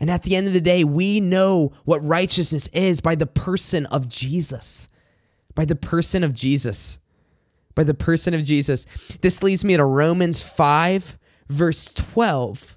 And 0.00 0.10
at 0.10 0.24
the 0.24 0.34
end 0.34 0.48
of 0.48 0.52
the 0.52 0.60
day, 0.60 0.82
we 0.82 1.20
know 1.20 1.72
what 1.84 2.04
righteousness 2.04 2.66
is 2.72 3.00
by 3.00 3.14
the 3.14 3.26
person 3.26 3.86
of 3.86 4.08
Jesus. 4.08 4.88
By 5.54 5.64
the 5.64 5.76
person 5.76 6.24
of 6.24 6.34
Jesus. 6.34 6.98
By 7.76 7.84
the 7.84 7.94
person 7.94 8.34
of 8.34 8.42
Jesus. 8.42 8.84
This 9.20 9.44
leads 9.44 9.64
me 9.64 9.76
to 9.76 9.84
Romans 9.84 10.42
5, 10.42 11.16
verse 11.48 11.94
12 11.94 12.73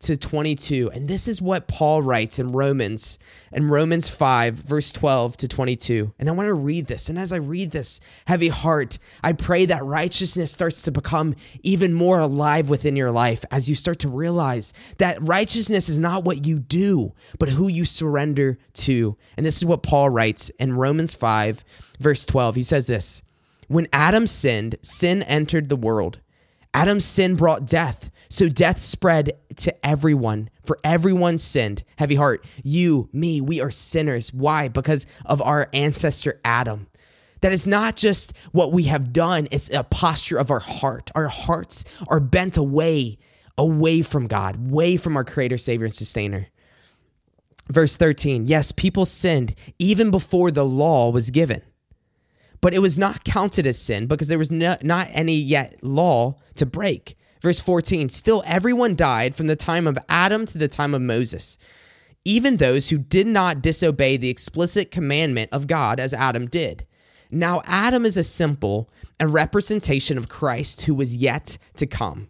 to 0.00 0.16
22. 0.16 0.90
And 0.92 1.08
this 1.08 1.26
is 1.26 1.42
what 1.42 1.66
Paul 1.66 2.02
writes 2.02 2.38
in 2.38 2.52
Romans, 2.52 3.18
in 3.52 3.68
Romans 3.68 4.08
5, 4.08 4.54
verse 4.54 4.92
12 4.92 5.36
to 5.38 5.48
22. 5.48 6.14
And 6.18 6.28
I 6.28 6.32
want 6.32 6.46
to 6.46 6.54
read 6.54 6.86
this. 6.86 7.08
And 7.08 7.18
as 7.18 7.32
I 7.32 7.36
read 7.36 7.72
this, 7.72 8.00
heavy 8.26 8.48
heart, 8.48 8.98
I 9.22 9.32
pray 9.32 9.66
that 9.66 9.84
righteousness 9.84 10.52
starts 10.52 10.82
to 10.82 10.92
become 10.92 11.34
even 11.62 11.94
more 11.94 12.20
alive 12.20 12.68
within 12.68 12.96
your 12.96 13.10
life 13.10 13.44
as 13.50 13.68
you 13.68 13.74
start 13.74 13.98
to 14.00 14.08
realize 14.08 14.72
that 14.98 15.20
righteousness 15.20 15.88
is 15.88 15.98
not 15.98 16.24
what 16.24 16.46
you 16.46 16.58
do, 16.58 17.12
but 17.38 17.50
who 17.50 17.68
you 17.68 17.84
surrender 17.84 18.58
to. 18.74 19.16
And 19.36 19.44
this 19.44 19.56
is 19.56 19.64
what 19.64 19.82
Paul 19.82 20.10
writes 20.10 20.48
in 20.60 20.76
Romans 20.76 21.14
5, 21.14 21.64
verse 21.98 22.24
12. 22.24 22.54
He 22.54 22.62
says 22.62 22.86
this 22.86 23.22
When 23.66 23.88
Adam 23.92 24.26
sinned, 24.26 24.76
sin 24.80 25.22
entered 25.24 25.68
the 25.68 25.76
world. 25.76 26.20
Adam's 26.74 27.04
sin 27.04 27.34
brought 27.34 27.66
death. 27.66 28.10
So 28.28 28.48
death 28.48 28.80
spread 28.80 29.32
to 29.56 29.86
everyone, 29.86 30.50
for 30.62 30.78
everyone 30.84 31.38
sinned. 31.38 31.82
Heavy 31.96 32.16
heart, 32.16 32.44
you, 32.62 33.08
me, 33.12 33.40
we 33.40 33.60
are 33.60 33.70
sinners. 33.70 34.32
Why? 34.32 34.68
Because 34.68 35.06
of 35.24 35.40
our 35.42 35.68
ancestor 35.72 36.40
Adam. 36.44 36.88
That 37.40 37.52
is 37.52 37.66
not 37.66 37.96
just 37.96 38.32
what 38.52 38.72
we 38.72 38.84
have 38.84 39.12
done, 39.12 39.48
it's 39.50 39.70
a 39.72 39.84
posture 39.84 40.38
of 40.38 40.50
our 40.50 40.58
heart. 40.58 41.10
Our 41.14 41.28
hearts 41.28 41.84
are 42.08 42.20
bent 42.20 42.56
away, 42.56 43.18
away 43.56 44.02
from 44.02 44.26
God, 44.26 44.56
away 44.56 44.96
from 44.96 45.16
our 45.16 45.24
Creator, 45.24 45.58
Savior, 45.58 45.86
and 45.86 45.94
Sustainer. 45.94 46.48
Verse 47.68 47.96
13 47.96 48.48
Yes, 48.48 48.72
people 48.72 49.06
sinned 49.06 49.54
even 49.78 50.10
before 50.10 50.50
the 50.50 50.64
law 50.64 51.10
was 51.10 51.30
given 51.30 51.62
but 52.60 52.74
it 52.74 52.80
was 52.80 52.98
not 52.98 53.24
counted 53.24 53.66
as 53.66 53.78
sin 53.78 54.06
because 54.06 54.28
there 54.28 54.38
was 54.38 54.50
no, 54.50 54.76
not 54.82 55.08
any 55.12 55.34
yet 55.34 55.82
law 55.82 56.36
to 56.56 56.66
break. 56.66 57.16
Verse 57.40 57.60
14 57.60 58.08
Still, 58.08 58.42
everyone 58.46 58.96
died 58.96 59.34
from 59.34 59.46
the 59.46 59.56
time 59.56 59.86
of 59.86 59.98
Adam 60.08 60.46
to 60.46 60.58
the 60.58 60.68
time 60.68 60.94
of 60.94 61.02
Moses, 61.02 61.58
even 62.24 62.56
those 62.56 62.90
who 62.90 62.98
did 62.98 63.26
not 63.26 63.62
disobey 63.62 64.16
the 64.16 64.30
explicit 64.30 64.90
commandment 64.90 65.50
of 65.52 65.66
God 65.66 66.00
as 66.00 66.12
Adam 66.12 66.46
did. 66.46 66.86
Now, 67.30 67.62
Adam 67.66 68.04
is 68.04 68.16
a 68.16 68.24
simple 68.24 68.90
a 69.20 69.26
representation 69.26 70.16
of 70.16 70.28
Christ 70.28 70.82
who 70.82 70.94
was 70.94 71.16
yet 71.16 71.58
to 71.74 71.86
come. 71.86 72.28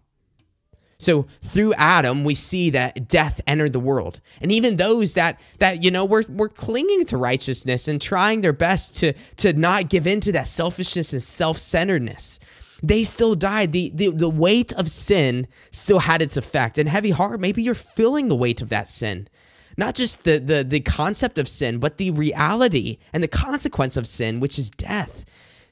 So 0.98 1.26
through 1.42 1.74
Adam, 1.74 2.24
we 2.24 2.34
see 2.34 2.70
that 2.70 3.06
death 3.06 3.40
entered 3.46 3.72
the 3.72 3.78
world. 3.78 4.20
And 4.40 4.50
even 4.50 4.76
those 4.76 5.14
that 5.14 5.38
that, 5.58 5.82
you 5.84 5.92
know, 5.92 6.04
were, 6.04 6.24
were 6.28 6.48
clinging 6.48 7.04
to 7.06 7.16
righteousness 7.16 7.86
and 7.86 8.00
trying 8.00 8.40
their 8.40 8.52
best 8.52 8.96
to, 8.96 9.12
to 9.36 9.52
not 9.52 9.90
give 9.90 10.06
in 10.06 10.20
to 10.22 10.32
that 10.32 10.48
selfishness 10.48 11.12
and 11.12 11.22
self-centeredness 11.22 12.40
they 12.82 13.04
still 13.04 13.34
died. 13.34 13.72
The, 13.72 13.90
the 13.94 14.10
the 14.10 14.28
weight 14.28 14.72
of 14.74 14.88
sin 14.88 15.46
still 15.70 16.00
had 16.00 16.22
its 16.22 16.36
effect. 16.36 16.78
And 16.78 16.88
heavy 16.88 17.10
heart, 17.10 17.40
maybe 17.40 17.62
you're 17.62 17.74
feeling 17.74 18.28
the 18.28 18.36
weight 18.36 18.62
of 18.62 18.68
that 18.68 18.88
sin. 18.88 19.28
Not 19.76 19.94
just 19.94 20.24
the 20.24 20.38
the 20.38 20.64
the 20.64 20.80
concept 20.80 21.38
of 21.38 21.48
sin, 21.48 21.78
but 21.78 21.96
the 21.96 22.10
reality 22.10 22.98
and 23.12 23.22
the 23.22 23.28
consequence 23.28 23.96
of 23.96 24.06
sin, 24.06 24.40
which 24.40 24.58
is 24.58 24.70
death. 24.70 25.24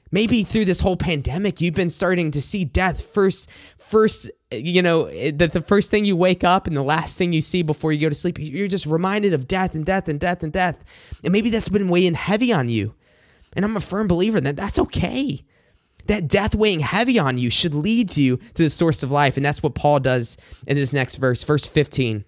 Maybe 0.09 0.43
through 0.43 0.65
this 0.65 0.79
whole 0.79 0.95
pandemic, 0.95 1.59
you've 1.59 1.73
been 1.73 1.89
starting 1.89 2.31
to 2.31 2.41
see 2.41 2.63
death 2.63 3.01
first, 3.01 3.49
first, 3.77 4.31
you 4.51 4.81
know, 4.81 5.09
that 5.31 5.51
the 5.51 5.61
first 5.61 5.91
thing 5.91 6.05
you 6.05 6.15
wake 6.15 6.45
up 6.45 6.65
and 6.65 6.77
the 6.77 6.81
last 6.81 7.17
thing 7.17 7.33
you 7.33 7.41
see 7.41 7.61
before 7.61 7.91
you 7.91 7.99
go 7.99 8.07
to 8.07 8.15
sleep, 8.15 8.37
you're 8.39 8.69
just 8.69 8.85
reminded 8.85 9.33
of 9.33 9.49
death 9.49 9.75
and 9.75 9.85
death 9.85 10.07
and 10.07 10.17
death 10.17 10.43
and 10.43 10.53
death. 10.53 10.81
And 11.25 11.33
maybe 11.33 11.49
that's 11.49 11.67
been 11.67 11.89
weighing 11.89 12.13
heavy 12.13 12.53
on 12.53 12.69
you. 12.69 12.95
And 13.51 13.65
I'm 13.65 13.75
a 13.75 13.81
firm 13.81 14.07
believer 14.07 14.39
that 14.39 14.55
that's 14.55 14.79
okay 14.79 15.43
that 16.07 16.27
death 16.27 16.55
weighing 16.55 16.81
heavy 16.81 17.19
on 17.19 17.37
you 17.37 17.49
should 17.49 17.73
lead 17.73 18.17
you 18.17 18.37
to 18.37 18.63
the 18.63 18.69
source 18.69 19.03
of 19.03 19.11
life. 19.11 19.37
And 19.37 19.45
that's 19.45 19.63
what 19.63 19.75
Paul 19.75 19.99
does 19.99 20.37
in 20.65 20.75
this 20.75 20.93
next 20.93 21.17
verse, 21.17 21.43
verse 21.43 21.65
15. 21.65 22.25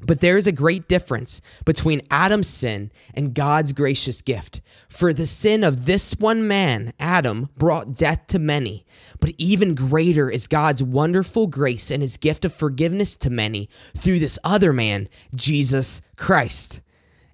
But 0.00 0.20
there 0.20 0.36
is 0.36 0.46
a 0.46 0.52
great 0.52 0.88
difference 0.88 1.40
between 1.64 2.02
Adam's 2.10 2.48
sin 2.48 2.90
and 3.14 3.34
God's 3.34 3.72
gracious 3.72 4.22
gift. 4.22 4.60
For 4.88 5.12
the 5.12 5.26
sin 5.26 5.64
of 5.64 5.86
this 5.86 6.14
one 6.18 6.46
man, 6.46 6.92
Adam, 6.98 7.48
brought 7.56 7.94
death 7.94 8.26
to 8.28 8.38
many. 8.38 8.84
But 9.20 9.34
even 9.38 9.74
greater 9.74 10.28
is 10.28 10.48
God's 10.48 10.82
wonderful 10.82 11.46
grace 11.46 11.90
and 11.90 12.02
his 12.02 12.16
gift 12.16 12.44
of 12.44 12.52
forgiveness 12.52 13.16
to 13.18 13.30
many 13.30 13.68
through 13.96 14.18
this 14.18 14.38
other 14.44 14.72
man, 14.72 15.08
Jesus 15.34 16.02
Christ. 16.16 16.82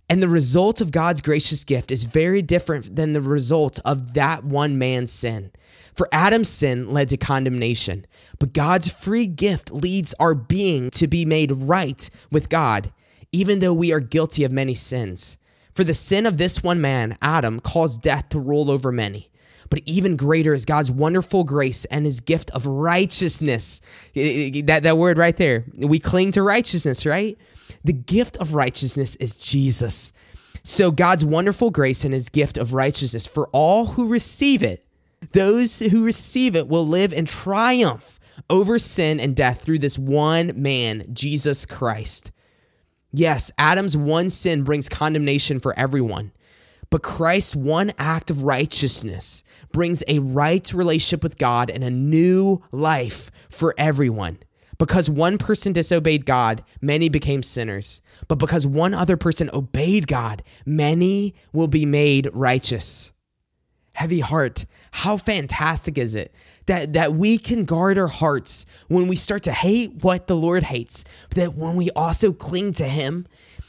And 0.08 0.22
the 0.22 0.28
result 0.28 0.80
of 0.80 0.90
God's 0.90 1.20
gracious 1.20 1.64
gift 1.64 1.90
is 1.90 2.04
very 2.04 2.42
different 2.42 2.96
than 2.96 3.12
the 3.12 3.22
result 3.22 3.78
of 3.84 4.14
that 4.14 4.44
one 4.44 4.76
man's 4.76 5.12
sin. 5.12 5.52
For 5.94 6.08
Adam's 6.12 6.48
sin 6.48 6.92
led 6.92 7.08
to 7.10 7.16
condemnation, 7.16 8.06
but 8.38 8.52
God's 8.52 8.90
free 8.90 9.26
gift 9.26 9.70
leads 9.70 10.14
our 10.20 10.34
being 10.34 10.90
to 10.92 11.06
be 11.06 11.24
made 11.24 11.52
right 11.52 12.08
with 12.30 12.48
God, 12.48 12.92
even 13.32 13.58
though 13.58 13.74
we 13.74 13.92
are 13.92 14.00
guilty 14.00 14.44
of 14.44 14.52
many 14.52 14.74
sins. 14.74 15.36
For 15.74 15.84
the 15.84 15.94
sin 15.94 16.26
of 16.26 16.36
this 16.36 16.62
one 16.62 16.80
man, 16.80 17.16
Adam, 17.22 17.60
caused 17.60 18.02
death 18.02 18.28
to 18.30 18.40
rule 18.40 18.70
over 18.70 18.90
many. 18.90 19.30
But 19.70 19.82
even 19.86 20.16
greater 20.16 20.52
is 20.52 20.64
God's 20.64 20.90
wonderful 20.90 21.44
grace 21.44 21.84
and 21.86 22.04
his 22.04 22.20
gift 22.20 22.50
of 22.50 22.66
righteousness. 22.66 23.80
That, 24.14 24.80
that 24.82 24.98
word 24.98 25.16
right 25.16 25.36
there. 25.36 25.64
We 25.76 26.00
cling 26.00 26.32
to 26.32 26.42
righteousness, 26.42 27.06
right? 27.06 27.38
The 27.84 27.92
gift 27.92 28.36
of 28.38 28.54
righteousness 28.54 29.14
is 29.16 29.36
Jesus. 29.36 30.12
So 30.64 30.90
God's 30.90 31.24
wonderful 31.24 31.70
grace 31.70 32.04
and 32.04 32.12
his 32.12 32.28
gift 32.28 32.58
of 32.58 32.74
righteousness 32.74 33.26
for 33.26 33.48
all 33.52 33.86
who 33.86 34.08
receive 34.08 34.62
it 34.62 34.84
those 35.32 35.78
who 35.78 36.04
receive 36.04 36.56
it 36.56 36.68
will 36.68 36.86
live 36.86 37.12
in 37.12 37.26
triumph 37.26 38.18
over 38.48 38.78
sin 38.78 39.20
and 39.20 39.36
death 39.36 39.62
through 39.62 39.78
this 39.78 39.98
one 39.98 40.52
man, 40.60 41.04
Jesus 41.12 41.66
Christ. 41.66 42.32
Yes, 43.12 43.50
Adam's 43.58 43.96
one 43.96 44.30
sin 44.30 44.62
brings 44.62 44.88
condemnation 44.88 45.60
for 45.60 45.78
everyone, 45.78 46.32
but 46.90 47.02
Christ's 47.02 47.56
one 47.56 47.92
act 47.98 48.30
of 48.30 48.44
righteousness 48.44 49.44
brings 49.72 50.02
a 50.08 50.20
right 50.20 50.72
relationship 50.72 51.22
with 51.22 51.38
God 51.38 51.70
and 51.70 51.84
a 51.84 51.90
new 51.90 52.62
life 52.72 53.30
for 53.48 53.74
everyone. 53.76 54.38
Because 54.78 55.10
one 55.10 55.36
person 55.36 55.74
disobeyed 55.74 56.24
God, 56.24 56.64
many 56.80 57.10
became 57.10 57.42
sinners. 57.42 58.00
But 58.28 58.38
because 58.38 58.66
one 58.66 58.94
other 58.94 59.18
person 59.18 59.50
obeyed 59.52 60.06
God, 60.06 60.42
many 60.64 61.34
will 61.52 61.68
be 61.68 61.84
made 61.84 62.30
righteous 62.32 63.12
heavy 64.00 64.20
heart. 64.20 64.64
How 64.92 65.16
fantastic 65.16 65.98
is 65.98 66.14
it 66.14 66.34
that, 66.66 66.92
that 66.92 67.14
we 67.14 67.38
can 67.38 67.64
guard 67.64 67.98
our 67.98 68.08
hearts 68.08 68.66
when 68.88 69.08
we 69.08 69.16
start 69.16 69.42
to 69.44 69.52
hate 69.52 70.02
what 70.02 70.26
the 70.26 70.36
Lord 70.36 70.64
hates, 70.64 71.04
that 71.30 71.54
when 71.54 71.76
we 71.76 71.90
also 71.90 72.32
cling 72.32 72.72
to 72.74 72.84
Him, 72.84 73.26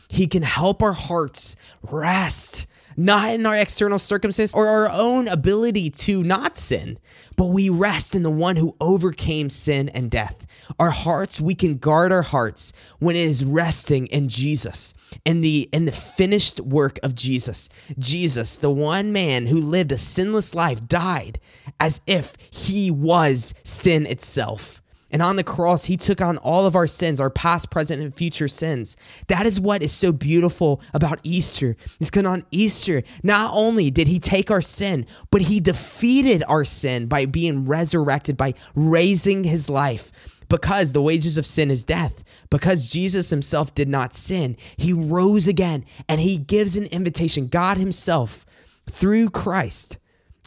He 0.08 0.28
can 0.28 0.44
help 0.44 0.82
our 0.82 0.94
hearts 0.94 1.56
rest 1.84 2.68
not 2.98 3.30
in 3.30 3.46
our 3.46 3.56
external 3.56 4.00
circumstances 4.00 4.54
or 4.54 4.68
our 4.68 4.90
own 4.92 5.28
ability 5.28 5.90
to 5.90 6.24
not 6.24 6.58
sin, 6.58 7.00
but 7.36 7.46
we 7.46 7.70
rest 7.70 8.16
in 8.16 8.24
the 8.24 8.30
one 8.30 8.58
who 8.58 8.76
overcame 8.80 9.50
sin 9.50 9.90
and 9.90 10.12
death. 10.12 10.46
Our 10.80 10.92
hearts, 10.92 11.42
we 11.42 11.56
can 11.56 11.78
guard 11.78 12.12
our 12.12 12.22
hearts 12.22 12.74
when 13.00 13.16
it 13.16 13.26
is 13.26 13.44
resting 13.44 14.08
in 14.08 14.30
Jesus 14.30 14.94
in 15.26 15.42
the 15.42 15.70
in 15.72 15.86
the 15.86 15.92
finished 15.92 16.60
work 16.60 17.00
of 17.04 17.16
Jesus. 17.16 17.70
Jesus, 17.98 18.58
the 18.58 18.72
one 18.72 19.12
man 19.12 19.48
who 19.48 19.58
lived 19.58 19.92
a 19.92 19.98
sinless 19.98 20.56
life, 20.56 20.88
died 20.88 21.40
as 21.80 22.02
if 22.08 22.36
he 22.50 22.92
was 22.92 23.54
sin 23.64 24.06
itself. 24.06 24.82
And 25.12 25.22
on 25.22 25.36
the 25.36 25.44
cross, 25.44 25.86
he 25.86 25.98
took 25.98 26.22
on 26.22 26.38
all 26.38 26.66
of 26.66 26.76
our 26.76 26.88
sins, 26.88 27.20
our 27.20 27.30
past, 27.30 27.70
present, 27.70 28.02
and 28.02 28.16
future 28.16 28.48
sins. 28.48 28.96
That 29.28 29.46
is 29.46 29.60
what 29.60 29.84
is 29.84 29.92
so 29.92 30.12
beautiful 30.14 30.82
about 30.94 31.20
Easter. 31.24 31.76
Is 32.00 32.10
because 32.10 32.26
on 32.26 32.46
Easter, 32.50 33.04
not 33.22 33.52
only 33.54 33.92
did 33.92 34.08
he 34.08 34.20
take 34.20 34.50
our 34.50 34.62
sin, 34.62 35.06
but 35.30 35.44
he 35.44 35.60
defeated 35.60 36.44
our 36.48 36.64
sin 36.64 37.08
by 37.08 37.26
being 37.26 37.66
resurrected, 37.66 38.38
by 38.38 38.54
raising 38.74 39.44
his 39.44 39.70
life. 39.70 40.12
Because 40.52 40.92
the 40.92 41.02
wages 41.02 41.38
of 41.38 41.46
sin 41.46 41.72
is 41.72 41.86
death. 41.86 42.26
Because 42.50 42.90
Jesus 42.90 43.30
himself 43.30 43.74
did 43.74 43.88
not 43.88 44.14
sin, 44.14 44.58
he 44.76 44.92
rose 44.92 45.48
again 45.48 45.86
and 46.10 46.20
he 46.20 46.38
gives 46.38 46.76
an 46.76 46.88
invitation. 46.88 47.48
God 47.48 47.78
himself, 47.78 48.46
through 48.90 49.30
Christ, 49.30 49.98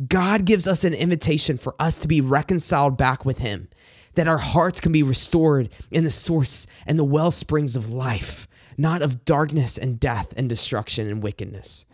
God 0.07 0.45
gives 0.45 0.67
us 0.67 0.85
an 0.85 0.93
invitation 0.93 1.57
for 1.57 1.75
us 1.79 1.99
to 2.01 2.09
be 2.09 2.21
reconciled 2.21 2.99
back 2.99 3.25
with 3.25 3.39
him 3.39 3.69
that 4.15 4.29
our 4.29 4.39
hearts 4.39 4.79
can 4.79 4.93
be 4.93 5.03
restored 5.03 5.71
in 5.91 6.05
the 6.05 6.11
source 6.11 6.67
and 6.87 6.99
the 6.99 7.05
well 7.05 7.31
springs 7.31 7.75
of 7.75 7.91
life, 7.91 8.47
not 8.77 9.01
of 9.01 9.25
darkness 9.25 9.79
and 9.79 9.99
death 9.99 10.35
and 10.37 10.51
destruction 10.51 11.09
and 11.09 11.23
wickedness. 11.23 11.87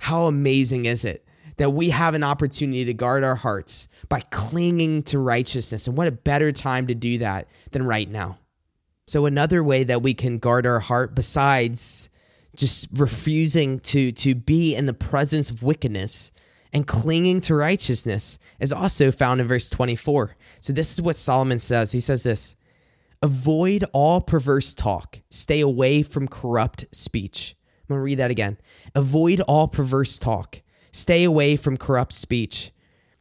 How 0.00 0.24
amazing 0.24 0.86
is 0.86 1.04
it 1.04 1.24
that 1.58 1.70
we 1.70 1.90
have 1.90 2.14
an 2.14 2.24
opportunity 2.24 2.84
to 2.84 2.92
guard 2.92 3.22
our 3.22 3.36
hearts 3.36 3.86
by 4.12 4.20
clinging 4.20 5.02
to 5.04 5.18
righteousness? 5.18 5.86
And 5.86 5.96
what 5.96 6.06
a 6.06 6.12
better 6.12 6.52
time 6.52 6.86
to 6.88 6.94
do 6.94 7.16
that 7.16 7.48
than 7.70 7.86
right 7.86 8.10
now. 8.10 8.36
So, 9.06 9.24
another 9.24 9.64
way 9.64 9.84
that 9.84 10.02
we 10.02 10.12
can 10.12 10.38
guard 10.38 10.66
our 10.66 10.80
heart, 10.80 11.14
besides 11.14 12.10
just 12.54 12.88
refusing 12.92 13.80
to, 13.80 14.12
to 14.12 14.34
be 14.34 14.76
in 14.76 14.84
the 14.84 14.92
presence 14.92 15.50
of 15.50 15.62
wickedness, 15.62 16.30
and 16.74 16.86
clinging 16.86 17.40
to 17.40 17.54
righteousness 17.54 18.38
is 18.60 18.70
also 18.70 19.10
found 19.12 19.40
in 19.40 19.48
verse 19.48 19.70
24. 19.70 20.36
So, 20.60 20.74
this 20.74 20.92
is 20.92 21.00
what 21.00 21.16
Solomon 21.16 21.58
says. 21.58 21.92
He 21.92 22.00
says 22.00 22.22
this 22.22 22.54
Avoid 23.22 23.82
all 23.94 24.20
perverse 24.20 24.74
talk, 24.74 25.20
stay 25.30 25.60
away 25.60 26.02
from 26.02 26.28
corrupt 26.28 26.84
speech. 26.92 27.56
I'm 27.88 27.94
going 27.94 28.00
to 28.00 28.04
read 28.04 28.18
that 28.18 28.30
again. 28.30 28.58
Avoid 28.94 29.40
all 29.40 29.68
perverse 29.68 30.18
talk, 30.18 30.60
stay 30.92 31.24
away 31.24 31.56
from 31.56 31.78
corrupt 31.78 32.12
speech. 32.12 32.72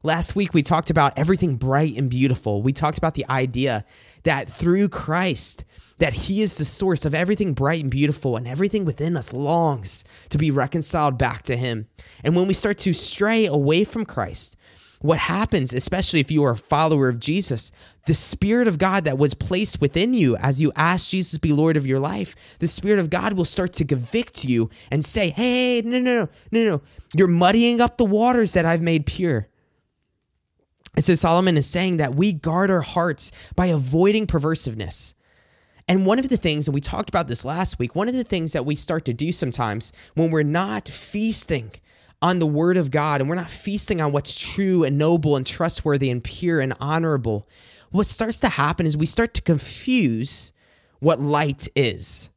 Last 0.04 0.36
week, 0.36 0.54
we 0.54 0.64
talked 0.64 0.90
about 0.90 1.16
everything 1.16 1.58
bright 1.58 1.96
and 1.96 2.10
beautiful. 2.10 2.64
We 2.64 2.74
talked 2.74 2.98
about 2.98 3.14
the 3.14 3.28
idea 3.30 3.86
that 4.24 4.50
through 4.50 4.90
Christ, 4.90 5.64
that 6.00 6.14
he 6.14 6.42
is 6.42 6.58
the 6.58 6.66
source 6.66 7.06
of 7.06 7.14
everything 7.14 7.54
bright 7.54 7.84
and 7.84 7.92
beautiful 7.92 8.36
and 8.36 8.48
everything 8.48 8.84
within 8.84 9.16
us 9.16 9.32
longs 9.32 10.04
to 10.30 10.40
be 10.40 10.50
reconciled 10.50 11.20
back 11.20 11.44
to 11.44 11.56
him. 11.56 11.88
And 12.24 12.36
when 12.36 12.48
we 12.48 12.56
start 12.56 12.80
to 12.80 12.94
stray 12.94 13.46
away 13.46 13.84
from 13.84 14.06
Christ, 14.06 14.56
what 15.02 15.20
happens, 15.20 15.72
especially 15.72 16.20
if 16.20 16.32
you 16.32 16.44
are 16.44 16.52
a 16.52 16.58
follower 16.58 17.08
of 17.08 17.20
Jesus, 17.20 17.72
the 18.08 18.16
Spirit 18.16 18.68
of 18.68 18.80
God 18.80 19.04
that 19.06 19.20
was 19.20 19.36
placed 19.36 19.82
within 19.82 20.16
you 20.16 20.36
as 20.38 20.62
you 20.62 20.72
ask 20.76 21.10
Jesus 21.10 21.38
be 21.38 21.54
Lord 21.54 21.78
of 21.78 21.86
your 21.86 22.00
life, 22.00 22.36
the 22.58 22.68
Spirit 22.68 23.00
of 23.00 23.12
God 23.12 23.34
will 23.34 23.46
start 23.46 23.74
to 23.74 23.86
convict 23.86 24.44
you 24.46 24.72
and 24.90 25.06
say, 25.06 25.30
hey, 25.30 25.84
no, 25.84 26.00
no, 26.00 26.14
no, 26.14 26.30
no, 26.52 26.66
no, 26.66 26.82
you're 27.16 27.28
muddying 27.28 27.82
up 27.82 27.98
the 27.98 28.06
waters 28.06 28.54
that 28.54 28.66
I've 28.66 28.82
made 28.82 29.06
pure. 29.06 29.48
And 30.96 31.06
so 31.06 31.16
Solomon 31.16 31.58
is 31.58 31.68
saying 31.68 31.98
that 31.98 32.16
we 32.16 32.34
guard 32.34 32.70
our 32.70 32.82
hearts 32.82 33.32
by 33.56 33.68
avoiding 33.68 34.28
perversiveness. 34.28 35.14
And 35.88 36.06
one 36.06 36.20
of 36.20 36.30
the 36.30 36.38
things, 36.38 36.68
and 36.68 36.76
we 36.76 36.82
talked 36.82 37.10
about 37.10 37.28
this 37.28 37.44
last 37.44 37.80
week, 37.80 37.96
one 37.96 38.08
of 38.08 38.14
the 38.14 38.24
things 38.24 38.54
that 38.54 38.66
we 38.66 38.76
start 38.76 39.06
to 39.06 39.14
do 39.14 39.32
sometimes 39.32 39.92
when 40.16 40.32
we're 40.32 40.44
not 40.44 40.88
feasting 40.88 41.72
on 42.22 42.40
the 42.40 42.48
word 42.48 42.78
of 42.78 42.92
God 42.92 43.20
and 43.20 43.30
we're 43.30 43.36
not 43.36 43.50
feasting 43.50 44.00
on 44.00 44.12
what's 44.12 44.38
true 44.38 44.84
and 44.84 44.98
noble 44.98 45.36
and 45.36 45.46
trustworthy 45.46 46.10
and 46.10 46.24
pure 46.24 46.60
and 46.60 46.74
honorable, 46.80 47.48
what 47.90 48.08
starts 48.08 48.40
to 48.42 48.50
happen 48.50 48.86
is 48.86 48.96
we 48.96 49.06
start 49.06 49.34
to 49.34 49.42
confuse 49.42 50.54
what 51.00 51.20
light 51.20 51.68
is. 51.76 52.30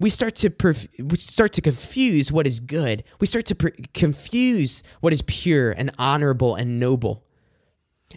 We 0.00 0.10
start 0.10 0.34
to 0.36 0.50
perf- 0.50 0.88
we 0.98 1.16
start 1.16 1.52
to 1.52 1.60
confuse 1.60 2.32
what 2.32 2.46
is 2.46 2.58
good. 2.58 3.04
We 3.20 3.26
start 3.28 3.46
to 3.46 3.54
per- 3.54 3.70
confuse 3.94 4.82
what 5.00 5.12
is 5.12 5.22
pure 5.22 5.70
and 5.70 5.92
honorable 5.96 6.56
and 6.56 6.80
noble. 6.80 7.24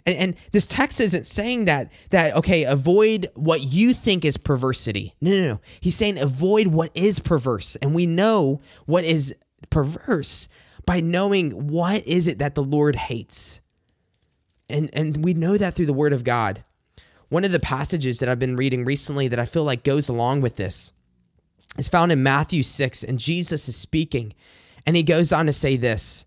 And, 0.04 0.16
and, 0.16 0.36
this 0.52 0.66
text 0.66 1.00
isn't 1.00 1.26
saying 1.26 1.64
that 1.66 1.90
that 2.10 2.34
okay, 2.36 2.64
avoid 2.64 3.28
what 3.34 3.62
you 3.62 3.94
think 3.94 4.24
is 4.24 4.36
perversity. 4.36 5.14
No, 5.20 5.30
no, 5.30 5.48
no. 5.48 5.60
He's 5.80 5.94
saying 5.94 6.18
avoid 6.18 6.68
what 6.68 6.90
is 6.94 7.20
perverse, 7.20 7.76
and 7.76 7.94
we 7.94 8.06
know 8.06 8.60
what 8.84 9.04
is 9.04 9.34
perverse 9.70 10.48
by 10.84 11.00
knowing 11.00 11.68
what 11.68 12.06
is 12.06 12.28
it 12.28 12.38
that 12.38 12.54
the 12.54 12.62
Lord 12.62 12.96
hates. 12.96 13.60
And 14.68 14.90
and 14.92 15.24
we 15.24 15.34
know 15.34 15.56
that 15.56 15.74
through 15.74 15.86
the 15.86 15.92
Word 15.92 16.12
of 16.12 16.24
God. 16.24 16.64
One 17.28 17.44
of 17.44 17.50
the 17.50 17.60
passages 17.60 18.20
that 18.20 18.28
I've 18.28 18.38
been 18.38 18.56
reading 18.56 18.84
recently 18.84 19.26
that 19.28 19.40
I 19.40 19.46
feel 19.46 19.64
like 19.64 19.82
goes 19.82 20.08
along 20.08 20.42
with 20.42 20.56
this 20.56 20.92
is 21.78 21.88
found 21.88 22.12
in 22.12 22.22
Matthew 22.22 22.62
six, 22.62 23.02
and 23.02 23.18
Jesus 23.18 23.68
is 23.68 23.76
speaking, 23.76 24.34
and 24.86 24.96
he 24.96 25.02
goes 25.02 25.32
on 25.32 25.46
to 25.46 25.52
say 25.52 25.76
this. 25.76 26.25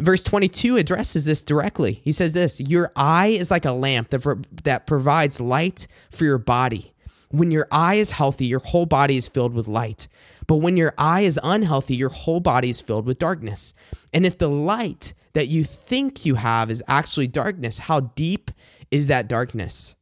Verse 0.00 0.22
22 0.22 0.76
addresses 0.76 1.24
this 1.24 1.44
directly. 1.44 2.00
He 2.04 2.12
says 2.12 2.32
this 2.32 2.58
Your 2.58 2.90
eye 2.96 3.28
is 3.28 3.50
like 3.50 3.64
a 3.64 3.72
lamp 3.72 4.08
that, 4.10 4.46
that 4.64 4.86
provides 4.86 5.40
light 5.40 5.86
for 6.10 6.24
your 6.24 6.38
body. 6.38 6.94
When 7.30 7.50
your 7.50 7.68
eye 7.70 7.94
is 7.94 8.12
healthy, 8.12 8.46
your 8.46 8.60
whole 8.60 8.86
body 8.86 9.16
is 9.16 9.28
filled 9.28 9.54
with 9.54 9.68
light. 9.68 10.08
But 10.46 10.56
when 10.56 10.76
your 10.76 10.94
eye 10.98 11.20
is 11.20 11.38
unhealthy, 11.44 11.94
your 11.94 12.08
whole 12.08 12.40
body 12.40 12.70
is 12.70 12.80
filled 12.80 13.06
with 13.06 13.20
darkness. 13.20 13.72
And 14.12 14.26
if 14.26 14.36
the 14.36 14.48
light 14.48 15.12
that 15.34 15.46
you 15.46 15.62
think 15.62 16.24
you 16.24 16.34
have 16.36 16.70
is 16.70 16.82
actually 16.88 17.28
darkness, 17.28 17.80
how 17.80 18.00
deep 18.00 18.50
is 18.90 19.06
that 19.06 19.28
darkness? 19.28 19.94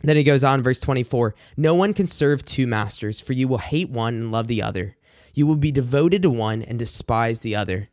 Then 0.00 0.16
he 0.16 0.24
goes 0.24 0.42
on, 0.42 0.62
verse 0.62 0.80
24 0.80 1.34
No 1.56 1.74
one 1.74 1.92
can 1.92 2.06
serve 2.06 2.44
two 2.44 2.66
masters, 2.66 3.20
for 3.20 3.34
you 3.34 3.46
will 3.46 3.58
hate 3.58 3.90
one 3.90 4.14
and 4.14 4.32
love 4.32 4.48
the 4.48 4.62
other. 4.62 4.96
You 5.34 5.46
will 5.46 5.56
be 5.56 5.72
devoted 5.72 6.22
to 6.22 6.30
one 6.30 6.62
and 6.62 6.78
despise 6.78 7.40
the 7.40 7.56
other. 7.56 7.88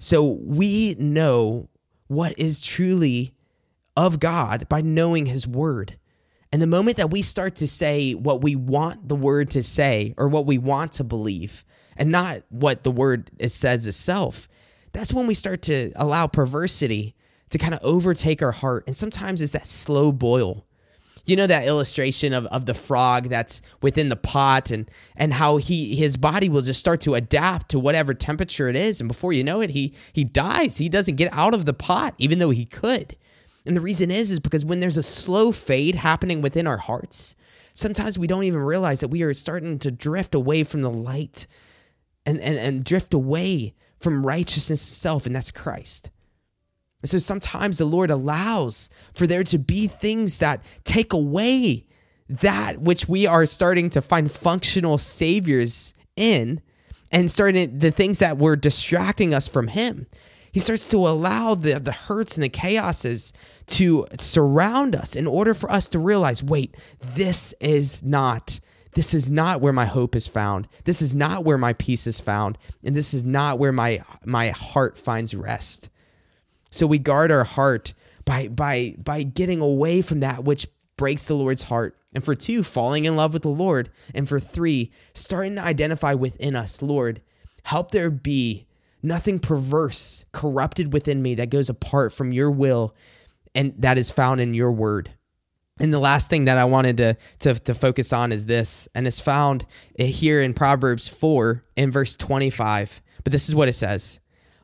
So 0.00 0.24
we 0.24 0.96
know 0.98 1.68
what 2.08 2.36
is 2.38 2.64
truly 2.64 3.34
of 3.96 4.18
God 4.18 4.66
by 4.68 4.80
knowing 4.80 5.26
his 5.26 5.46
word. 5.46 5.98
And 6.50 6.60
the 6.60 6.66
moment 6.66 6.96
that 6.96 7.10
we 7.10 7.20
start 7.20 7.54
to 7.56 7.68
say 7.68 8.14
what 8.14 8.42
we 8.42 8.56
want 8.56 9.08
the 9.08 9.14
word 9.14 9.50
to 9.50 9.62
say 9.62 10.14
or 10.16 10.26
what 10.26 10.46
we 10.46 10.56
want 10.56 10.92
to 10.94 11.04
believe 11.04 11.64
and 11.96 12.10
not 12.10 12.42
what 12.48 12.82
the 12.82 12.90
word 12.90 13.30
it 13.38 13.52
says 13.52 13.86
itself, 13.86 14.48
that's 14.92 15.12
when 15.12 15.26
we 15.26 15.34
start 15.34 15.60
to 15.62 15.92
allow 15.94 16.26
perversity 16.26 17.14
to 17.50 17.58
kind 17.58 17.74
of 17.74 17.80
overtake 17.82 18.42
our 18.42 18.52
heart. 18.52 18.84
And 18.86 18.96
sometimes 18.96 19.42
it's 19.42 19.52
that 19.52 19.66
slow 19.66 20.12
boil. 20.12 20.66
You 21.24 21.36
know 21.36 21.46
that 21.46 21.66
illustration 21.66 22.32
of, 22.32 22.46
of 22.46 22.66
the 22.66 22.74
frog 22.74 23.28
that's 23.28 23.62
within 23.82 24.08
the 24.08 24.16
pot 24.16 24.70
and 24.70 24.90
and 25.16 25.34
how 25.34 25.58
he 25.58 25.94
his 25.96 26.16
body 26.16 26.48
will 26.48 26.62
just 26.62 26.80
start 26.80 27.00
to 27.02 27.14
adapt 27.14 27.70
to 27.70 27.78
whatever 27.78 28.14
temperature 28.14 28.68
it 28.68 28.76
is. 28.76 29.00
And 29.00 29.08
before 29.08 29.32
you 29.32 29.44
know 29.44 29.60
it, 29.60 29.70
he 29.70 29.94
he 30.12 30.24
dies. 30.24 30.78
He 30.78 30.88
doesn't 30.88 31.16
get 31.16 31.32
out 31.32 31.54
of 31.54 31.66
the 31.66 31.74
pot, 31.74 32.14
even 32.18 32.38
though 32.38 32.50
he 32.50 32.66
could. 32.66 33.16
And 33.66 33.76
the 33.76 33.80
reason 33.80 34.10
is 34.10 34.30
is 34.30 34.40
because 34.40 34.64
when 34.64 34.80
there's 34.80 34.96
a 34.96 35.02
slow 35.02 35.52
fade 35.52 35.96
happening 35.96 36.40
within 36.40 36.66
our 36.66 36.78
hearts, 36.78 37.36
sometimes 37.74 38.18
we 38.18 38.26
don't 38.26 38.44
even 38.44 38.60
realize 38.60 39.00
that 39.00 39.08
we 39.08 39.22
are 39.22 39.34
starting 39.34 39.78
to 39.80 39.90
drift 39.90 40.34
away 40.34 40.64
from 40.64 40.82
the 40.82 40.90
light 40.90 41.46
and, 42.24 42.40
and, 42.40 42.58
and 42.58 42.84
drift 42.84 43.14
away 43.14 43.74
from 43.98 44.24
righteousness 44.24 44.82
itself, 44.82 45.26
and 45.26 45.36
that's 45.36 45.50
Christ. 45.50 46.10
And 47.02 47.08
so 47.08 47.18
sometimes 47.18 47.78
the 47.78 47.84
Lord 47.84 48.10
allows 48.10 48.90
for 49.14 49.26
there 49.26 49.44
to 49.44 49.58
be 49.58 49.86
things 49.86 50.38
that 50.38 50.62
take 50.84 51.12
away 51.12 51.86
that 52.28 52.80
which 52.80 53.08
we 53.08 53.26
are 53.26 53.46
starting 53.46 53.90
to 53.90 54.00
find 54.00 54.30
functional 54.30 54.98
saviors 54.98 55.94
in 56.16 56.60
and 57.10 57.30
starting 57.30 57.78
the 57.78 57.90
things 57.90 58.20
that 58.20 58.38
were 58.38 58.56
distracting 58.56 59.34
us 59.34 59.48
from 59.48 59.68
him. 59.68 60.06
He 60.52 60.60
starts 60.60 60.88
to 60.90 60.96
allow 60.96 61.54
the, 61.54 61.74
the 61.74 61.92
hurts 61.92 62.36
and 62.36 62.44
the 62.44 62.48
chaoses 62.48 63.32
to 63.66 64.06
surround 64.18 64.96
us 64.96 65.14
in 65.14 65.26
order 65.26 65.54
for 65.54 65.70
us 65.70 65.88
to 65.90 65.98
realize 65.98 66.42
wait, 66.42 66.76
this 67.00 67.54
is 67.60 68.02
not. 68.02 68.60
This 68.94 69.14
is 69.14 69.30
not 69.30 69.60
where 69.60 69.72
my 69.72 69.86
hope 69.86 70.16
is 70.16 70.26
found. 70.26 70.66
This 70.82 71.00
is 71.00 71.14
not 71.14 71.44
where 71.44 71.58
my 71.58 71.74
peace 71.74 72.08
is 72.08 72.20
found, 72.20 72.58
and 72.82 72.96
this 72.96 73.14
is 73.14 73.24
not 73.24 73.56
where 73.58 73.70
my 73.70 74.02
my 74.24 74.48
heart 74.48 74.98
finds 74.98 75.32
rest. 75.32 75.88
So 76.70 76.86
we 76.86 76.98
guard 76.98 77.32
our 77.32 77.44
heart 77.44 77.94
by 78.24 78.48
by 78.48 78.94
by 79.02 79.22
getting 79.22 79.60
away 79.60 80.02
from 80.02 80.20
that 80.20 80.44
which 80.44 80.66
breaks 80.96 81.26
the 81.26 81.34
Lord's 81.34 81.64
heart. 81.64 81.96
And 82.12 82.24
for 82.24 82.34
two, 82.34 82.62
falling 82.62 83.04
in 83.04 83.16
love 83.16 83.32
with 83.32 83.42
the 83.42 83.48
Lord. 83.48 83.90
And 84.14 84.28
for 84.28 84.40
three, 84.40 84.90
starting 85.14 85.56
to 85.56 85.62
identify 85.62 86.12
within 86.14 86.56
us, 86.56 86.82
Lord, 86.82 87.22
help 87.64 87.90
there 87.92 88.10
be 88.10 88.66
nothing 89.02 89.38
perverse, 89.38 90.24
corrupted 90.32 90.92
within 90.92 91.22
me 91.22 91.34
that 91.36 91.50
goes 91.50 91.68
apart 91.68 92.12
from 92.12 92.32
your 92.32 92.50
will 92.50 92.94
and 93.54 93.74
that 93.78 93.98
is 93.98 94.10
found 94.10 94.40
in 94.40 94.54
your 94.54 94.72
word. 94.72 95.10
And 95.80 95.94
the 95.94 95.98
last 95.98 96.28
thing 96.28 96.44
that 96.44 96.58
I 96.58 96.64
wanted 96.64 96.98
to, 96.98 97.16
to, 97.40 97.54
to 97.54 97.74
focus 97.74 98.12
on 98.12 98.32
is 98.32 98.46
this, 98.46 98.86
and 98.94 99.06
it's 99.06 99.20
found 99.20 99.64
here 99.98 100.42
in 100.42 100.52
Proverbs 100.52 101.08
4 101.08 101.64
in 101.76 101.90
verse 101.90 102.14
25. 102.14 103.00
But 103.24 103.32
this 103.32 103.48
is 103.48 103.54
what 103.54 103.68
it 103.68 103.74
says 103.74 104.19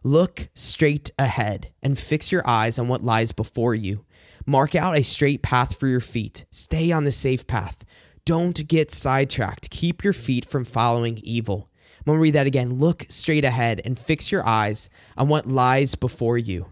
Look 0.06 0.50
straight 0.54 1.10
ahead 1.18 1.72
and 1.82 1.98
fix 1.98 2.30
your 2.30 2.48
eyes 2.48 2.78
on 2.78 2.86
what 2.86 3.02
lies 3.02 3.32
before 3.32 3.74
you. 3.74 4.04
Mark 4.46 4.76
out 4.76 4.96
a 4.96 5.02
straight 5.02 5.42
path 5.42 5.80
for 5.80 5.88
your 5.88 5.98
feet. 5.98 6.44
Stay 6.52 6.92
on 6.92 7.02
the 7.02 7.10
safe 7.10 7.48
path. 7.48 7.84
Don't 8.24 8.68
get 8.68 8.92
sidetracked. 8.92 9.68
Keep 9.70 10.04
your 10.04 10.12
feet 10.12 10.44
from 10.44 10.64
following 10.64 11.18
evil. 11.24 11.68
I'm 11.98 12.04
going 12.04 12.18
to 12.18 12.22
read 12.22 12.34
that 12.34 12.46
again. 12.46 12.78
Look 12.78 13.06
straight 13.08 13.44
ahead 13.44 13.80
and 13.84 13.98
fix 13.98 14.30
your 14.30 14.46
eyes 14.46 14.88
on 15.16 15.26
what 15.26 15.46
lies 15.46 15.96
before 15.96 16.38
you. 16.38 16.66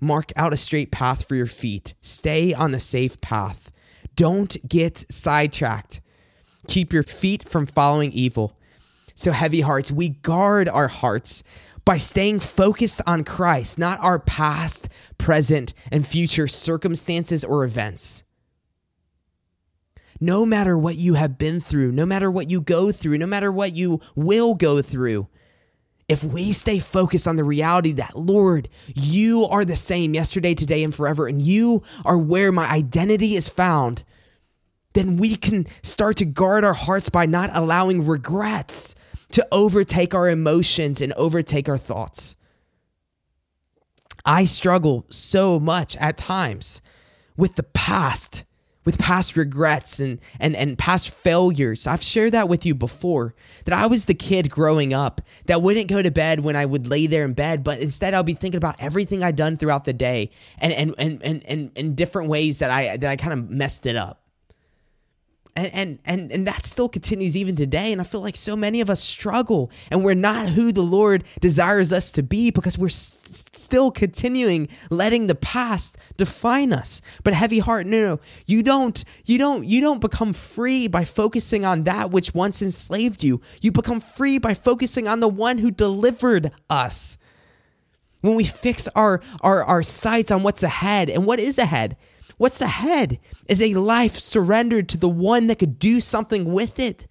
Mark 0.00 0.32
out 0.34 0.52
a 0.52 0.56
straight 0.56 0.90
path 0.90 1.28
for 1.28 1.36
your 1.36 1.46
feet. 1.46 1.94
Stay 2.00 2.52
on 2.52 2.72
the 2.72 2.80
safe 2.80 3.20
path. 3.20 3.70
Don't 4.16 4.56
get 4.68 5.04
sidetracked. 5.08 6.00
Keep 6.66 6.92
your 6.92 7.04
feet 7.04 7.48
from 7.48 7.66
following 7.66 8.10
evil. 8.10 8.58
So, 9.14 9.30
heavy 9.30 9.60
hearts, 9.60 9.92
we 9.92 10.08
guard 10.08 10.68
our 10.68 10.88
hearts 10.88 11.44
by 11.84 11.98
staying 11.98 12.40
focused 12.40 13.02
on 13.06 13.24
Christ, 13.24 13.78
not 13.78 14.00
our 14.00 14.18
past, 14.18 14.88
present, 15.18 15.74
and 15.92 16.06
future 16.06 16.46
circumstances 16.46 17.44
or 17.44 17.64
events. 17.64 18.24
No 20.20 20.46
matter 20.46 20.78
what 20.78 20.96
you 20.96 21.14
have 21.14 21.36
been 21.36 21.60
through, 21.60 21.92
no 21.92 22.06
matter 22.06 22.30
what 22.30 22.50
you 22.50 22.60
go 22.60 22.90
through, 22.92 23.18
no 23.18 23.26
matter 23.26 23.52
what 23.52 23.74
you 23.74 24.00
will 24.14 24.54
go 24.54 24.80
through, 24.80 25.28
if 26.08 26.22
we 26.22 26.52
stay 26.52 26.78
focused 26.78 27.26
on 27.26 27.36
the 27.36 27.44
reality 27.44 27.92
that, 27.92 28.16
Lord, 28.16 28.68
you 28.94 29.44
are 29.44 29.64
the 29.64 29.76
same 29.76 30.14
yesterday, 30.14 30.54
today, 30.54 30.84
and 30.84 30.94
forever, 30.94 31.26
and 31.26 31.40
you 31.40 31.82
are 32.04 32.18
where 32.18 32.52
my 32.52 32.70
identity 32.70 33.36
is 33.36 33.48
found, 33.48 34.04
then 34.92 35.16
we 35.16 35.36
can 35.36 35.66
start 35.82 36.16
to 36.18 36.24
guard 36.24 36.62
our 36.62 36.74
hearts 36.74 37.08
by 37.08 37.26
not 37.26 37.50
allowing 37.52 38.06
regrets 38.06 38.94
to 39.34 39.44
overtake 39.50 40.14
our 40.14 40.28
emotions 40.28 41.00
and 41.00 41.12
overtake 41.14 41.68
our 41.68 41.76
thoughts. 41.76 42.36
I 44.24 44.44
struggle 44.44 45.06
so 45.08 45.58
much 45.58 45.96
at 45.96 46.16
times 46.16 46.80
with 47.36 47.56
the 47.56 47.64
past 47.64 48.44
with 48.84 48.98
past 48.98 49.34
regrets 49.34 49.98
and, 49.98 50.20
and, 50.38 50.54
and 50.54 50.78
past 50.78 51.08
failures. 51.08 51.86
I've 51.86 52.02
shared 52.02 52.32
that 52.32 52.50
with 52.50 52.66
you 52.66 52.74
before 52.74 53.34
that 53.64 53.72
I 53.72 53.86
was 53.86 54.04
the 54.04 54.14
kid 54.14 54.50
growing 54.50 54.92
up 54.92 55.22
that 55.46 55.62
wouldn't 55.62 55.88
go 55.88 56.02
to 56.02 56.10
bed 56.10 56.40
when 56.40 56.54
I 56.54 56.66
would 56.66 56.86
lay 56.86 57.06
there 57.06 57.24
in 57.24 57.32
bed, 57.32 57.64
but 57.64 57.80
instead 57.80 58.12
I'll 58.12 58.22
be 58.22 58.34
thinking 58.34 58.58
about 58.58 58.76
everything 58.78 59.24
I'd 59.24 59.36
done 59.36 59.56
throughout 59.56 59.86
the 59.86 59.94
day 59.94 60.30
and, 60.58 60.70
and, 60.72 60.94
and, 60.98 61.22
and, 61.22 61.42
and, 61.46 61.70
and 61.74 61.96
different 61.96 62.28
ways 62.28 62.58
that 62.58 62.70
I, 62.70 62.98
that 62.98 63.10
I 63.10 63.16
kind 63.16 63.32
of 63.32 63.48
messed 63.48 63.86
it 63.86 63.96
up 63.96 64.23
and, 65.56 65.70
and 65.72 65.98
and 66.04 66.32
and 66.32 66.46
that 66.46 66.64
still 66.64 66.88
continues 66.88 67.36
even 67.36 67.54
today. 67.56 67.92
And 67.92 68.00
i 68.00 68.04
feel 68.04 68.20
like 68.20 68.36
so 68.36 68.56
many 68.56 68.80
of 68.80 68.90
us 68.90 69.00
struggle 69.00 69.70
and 69.90 70.04
we're 70.04 70.14
not 70.14 70.50
who 70.50 70.72
the 70.72 70.82
lord 70.82 71.24
desires 71.40 71.92
us 71.92 72.10
to 72.12 72.22
be 72.22 72.50
because 72.50 72.76
we're 72.76 72.88
still 72.88 73.90
continuing 73.90 74.68
letting 74.90 75.26
the 75.26 75.34
past 75.34 75.96
define 76.16 76.72
us. 76.72 77.00
But 77.22 77.34
heavy 77.34 77.60
heart 77.60 77.86
no 77.86 78.00
no 78.00 78.20
you 78.46 78.62
don't 78.62 79.04
you 79.24 79.38
don't 79.38 79.64
you 79.64 79.80
don't 79.80 80.00
become 80.00 80.32
free 80.32 80.88
by 80.88 81.04
focusing 81.04 81.64
on 81.64 81.84
that 81.84 82.10
which 82.10 82.34
once 82.34 82.60
enslaved 82.60 83.22
you. 83.22 83.40
You 83.60 83.72
become 83.72 84.00
free 84.00 84.38
by 84.38 84.54
focusing 84.54 85.06
on 85.06 85.20
the 85.20 85.28
one 85.28 85.58
who 85.58 85.70
delivered 85.70 86.50
us. 86.68 87.16
When 88.20 88.34
we 88.34 88.44
fix 88.44 88.88
our 88.88 89.20
our, 89.42 89.62
our 89.64 89.82
sights 89.82 90.30
on 90.30 90.42
what's 90.42 90.62
ahead 90.62 91.10
and 91.10 91.26
what 91.26 91.38
is 91.38 91.58
ahead 91.58 91.96
What's 92.36 92.60
ahead 92.60 93.18
is 93.48 93.62
a 93.62 93.74
life 93.74 94.18
surrendered 94.18 94.88
to 94.90 94.98
the 94.98 95.08
one 95.08 95.46
that 95.46 95.58
could 95.58 95.78
do 95.78 96.00
something 96.00 96.52
with 96.52 96.78
it. 96.78 97.06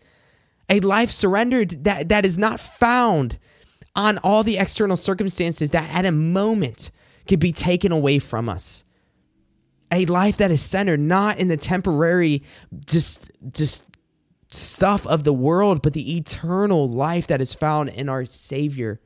A 0.70 0.80
life 0.80 1.12
surrendered 1.12 1.84
that, 1.84 2.10
that 2.10 2.26
is 2.26 2.38
not 2.38 2.60
found 2.60 3.38
on 3.96 4.18
all 4.20 4.44
the 4.44 4.58
external 4.58 4.98
circumstances 4.98 5.72
that 5.72 5.94
at 5.94 6.06
a 6.06 6.12
moment 6.12 6.92
could 7.28 7.40
be 7.40 7.52
taken 7.52 7.92
away 7.92 8.20
from 8.20 8.50
us. 8.50 8.84
A 9.92 10.06
life 10.06 10.38
that 10.38 10.52
is 10.52 10.62
centered 10.62 11.00
not 11.00 11.38
in 11.38 11.48
the 11.48 11.58
temporary 11.58 12.42
just 12.86 13.32
just 13.54 13.86
stuff 14.50 15.06
of 15.08 15.24
the 15.24 15.34
world, 15.34 15.82
but 15.82 15.94
the 15.94 16.18
eternal 16.18 16.88
life 16.88 17.28
that 17.28 17.42
is 17.42 17.54
found 17.54 17.90
in 17.90 18.10
our 18.10 18.26
Savior. 18.26 19.00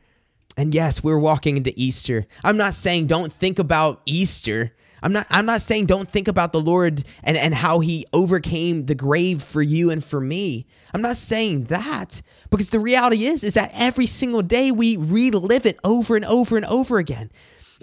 And 0.55 0.73
yes, 0.73 1.03
we're 1.03 1.19
walking 1.19 1.57
into 1.57 1.73
Easter. 1.75 2.25
I'm 2.43 2.57
not 2.57 2.73
saying 2.73 3.07
don't 3.07 3.31
think 3.31 3.59
about 3.59 4.01
Easter. 4.05 4.73
I'm 5.01 5.13
not 5.13 5.27
I'm 5.29 5.45
not 5.45 5.61
saying 5.61 5.85
don't 5.85 6.09
think 6.09 6.27
about 6.27 6.51
the 6.51 6.59
Lord 6.59 7.03
and, 7.23 7.37
and 7.37 7.53
how 7.53 7.79
he 7.79 8.05
overcame 8.13 8.85
the 8.85 8.95
grave 8.95 9.41
for 9.41 9.61
you 9.61 9.91
and 9.91 10.03
for 10.03 10.19
me. 10.19 10.65
I'm 10.93 11.01
not 11.01 11.17
saying 11.17 11.65
that 11.65 12.21
because 12.49 12.69
the 12.69 12.79
reality 12.79 13.25
is 13.25 13.43
is 13.43 13.53
that 13.53 13.71
every 13.73 14.05
single 14.05 14.41
day 14.41 14.71
we 14.71 14.97
relive 14.97 15.65
it 15.65 15.79
over 15.83 16.15
and 16.15 16.25
over 16.25 16.57
and 16.57 16.65
over 16.65 16.97
again. 16.97 17.29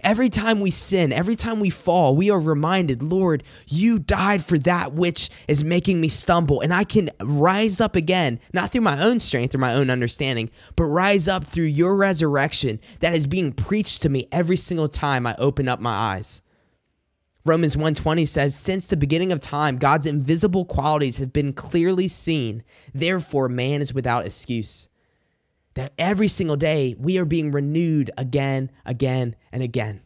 Every 0.03 0.29
time 0.29 0.61
we 0.61 0.73
sin, 0.73 1.13
every 1.13 1.37
time 1.37 1.61
we 1.61 1.71
fall, 1.71 2.17
we 2.17 2.29
are 2.29 2.41
reminded, 2.41 3.01
Lord, 3.01 3.45
you 3.69 4.01
died 4.01 4.45
for 4.45 4.59
that 4.59 4.93
which 4.93 5.31
is 5.47 5.63
making 5.63 6.01
me 6.01 6.09
stumble, 6.09 6.61
and 6.61 6.75
I 6.75 6.83
can 6.83 7.11
rise 7.23 7.81
up 7.81 7.95
again, 7.95 8.41
not 8.53 8.73
through 8.73 8.81
my 8.81 9.01
own 9.01 9.21
strength 9.21 9.55
or 9.55 9.59
my 9.59 9.73
own 9.73 9.91
understanding, 9.91 10.51
but 10.75 10.85
rise 10.85 11.29
up 11.29 11.45
through 11.45 11.67
your 11.67 11.95
resurrection 11.95 12.81
that 13.01 13.15
is 13.15 13.29
being 13.29 13.53
preached 13.53 14.03
to 14.03 14.09
me 14.09 14.27
every 14.33 14.57
single 14.57 14.89
time 14.89 15.29
I 15.29 15.37
open 15.39 15.69
up 15.69 15.79
my 15.79 15.93
eyes. 15.93 16.43
Romans 17.47 17.77
1:20 17.77 18.25
says, 18.25 18.55
"Since 18.55 18.87
the 18.87 18.97
beginning 18.97 19.31
of 19.31 19.39
time, 19.39 19.77
God's 19.77 20.07
invisible 20.07 20.65
qualities 20.65 21.19
have 21.19 21.33
been 21.33 21.53
clearly 21.53 22.09
seen. 22.09 22.63
Therefore, 22.95 23.51
man 23.51 23.83
is 23.83 23.93
without 23.93 24.25
excuse." 24.25 24.89
That 25.75 25.93
every 25.99 26.29
single 26.29 26.57
day 26.57 26.95
we 26.99 27.19
are 27.19 27.27
being 27.27 27.51
renewed 27.51 28.11
again, 28.17 28.71
again, 28.87 29.37
and 29.53 29.63
again. 29.63 30.01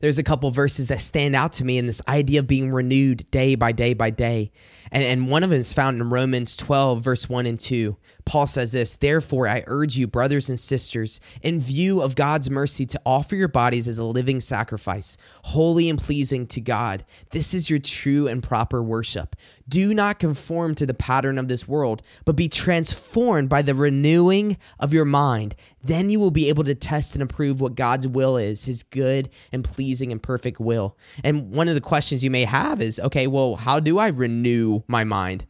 there's 0.00 0.18
a 0.18 0.22
couple 0.22 0.50
verses 0.50 0.88
that 0.88 1.00
stand 1.00 1.34
out 1.34 1.50
to 1.50 1.64
me 1.64 1.78
in 1.78 1.86
this 1.86 2.02
idea 2.06 2.40
of 2.40 2.46
being 2.46 2.70
renewed 2.70 3.24
day 3.30 3.54
by 3.54 3.72
day 3.72 3.94
by 3.94 4.10
day. 4.10 4.52
And, 4.94 5.02
and 5.02 5.28
one 5.28 5.42
of 5.42 5.50
them 5.50 5.58
is 5.58 5.74
found 5.74 6.00
in 6.00 6.08
Romans 6.08 6.56
12, 6.56 7.02
verse 7.02 7.28
1 7.28 7.46
and 7.46 7.58
2. 7.58 7.96
Paul 8.24 8.46
says 8.46 8.72
this 8.72 8.94
Therefore, 8.94 9.48
I 9.48 9.64
urge 9.66 9.96
you, 9.96 10.06
brothers 10.06 10.48
and 10.48 10.58
sisters, 10.58 11.20
in 11.42 11.60
view 11.60 12.00
of 12.00 12.14
God's 12.14 12.48
mercy, 12.48 12.86
to 12.86 13.00
offer 13.04 13.34
your 13.34 13.48
bodies 13.48 13.88
as 13.88 13.98
a 13.98 14.04
living 14.04 14.40
sacrifice, 14.40 15.16
holy 15.42 15.90
and 15.90 15.98
pleasing 15.98 16.46
to 16.46 16.60
God. 16.60 17.04
This 17.30 17.52
is 17.52 17.68
your 17.68 17.80
true 17.80 18.28
and 18.28 18.42
proper 18.42 18.82
worship. 18.82 19.34
Do 19.68 19.94
not 19.94 20.18
conform 20.18 20.74
to 20.76 20.86
the 20.86 20.94
pattern 20.94 21.38
of 21.38 21.48
this 21.48 21.66
world, 21.66 22.02
but 22.24 22.36
be 22.36 22.48
transformed 22.48 23.48
by 23.48 23.62
the 23.62 23.74
renewing 23.74 24.58
of 24.78 24.92
your 24.92 25.06
mind. 25.06 25.56
Then 25.82 26.08
you 26.10 26.20
will 26.20 26.30
be 26.30 26.48
able 26.48 26.64
to 26.64 26.74
test 26.74 27.14
and 27.14 27.22
approve 27.22 27.60
what 27.60 27.74
God's 27.74 28.06
will 28.06 28.36
is, 28.36 28.66
his 28.66 28.82
good 28.82 29.28
and 29.52 29.64
pleasing 29.64 30.12
and 30.12 30.22
perfect 30.22 30.60
will. 30.60 30.96
And 31.22 31.50
one 31.50 31.68
of 31.68 31.74
the 31.74 31.80
questions 31.80 32.22
you 32.22 32.30
may 32.30 32.44
have 32.44 32.80
is 32.80 33.00
okay, 33.00 33.26
well, 33.26 33.56
how 33.56 33.80
do 33.80 33.98
I 33.98 34.08
renew 34.08 34.82
my 34.86 35.04
mind? 35.04 35.46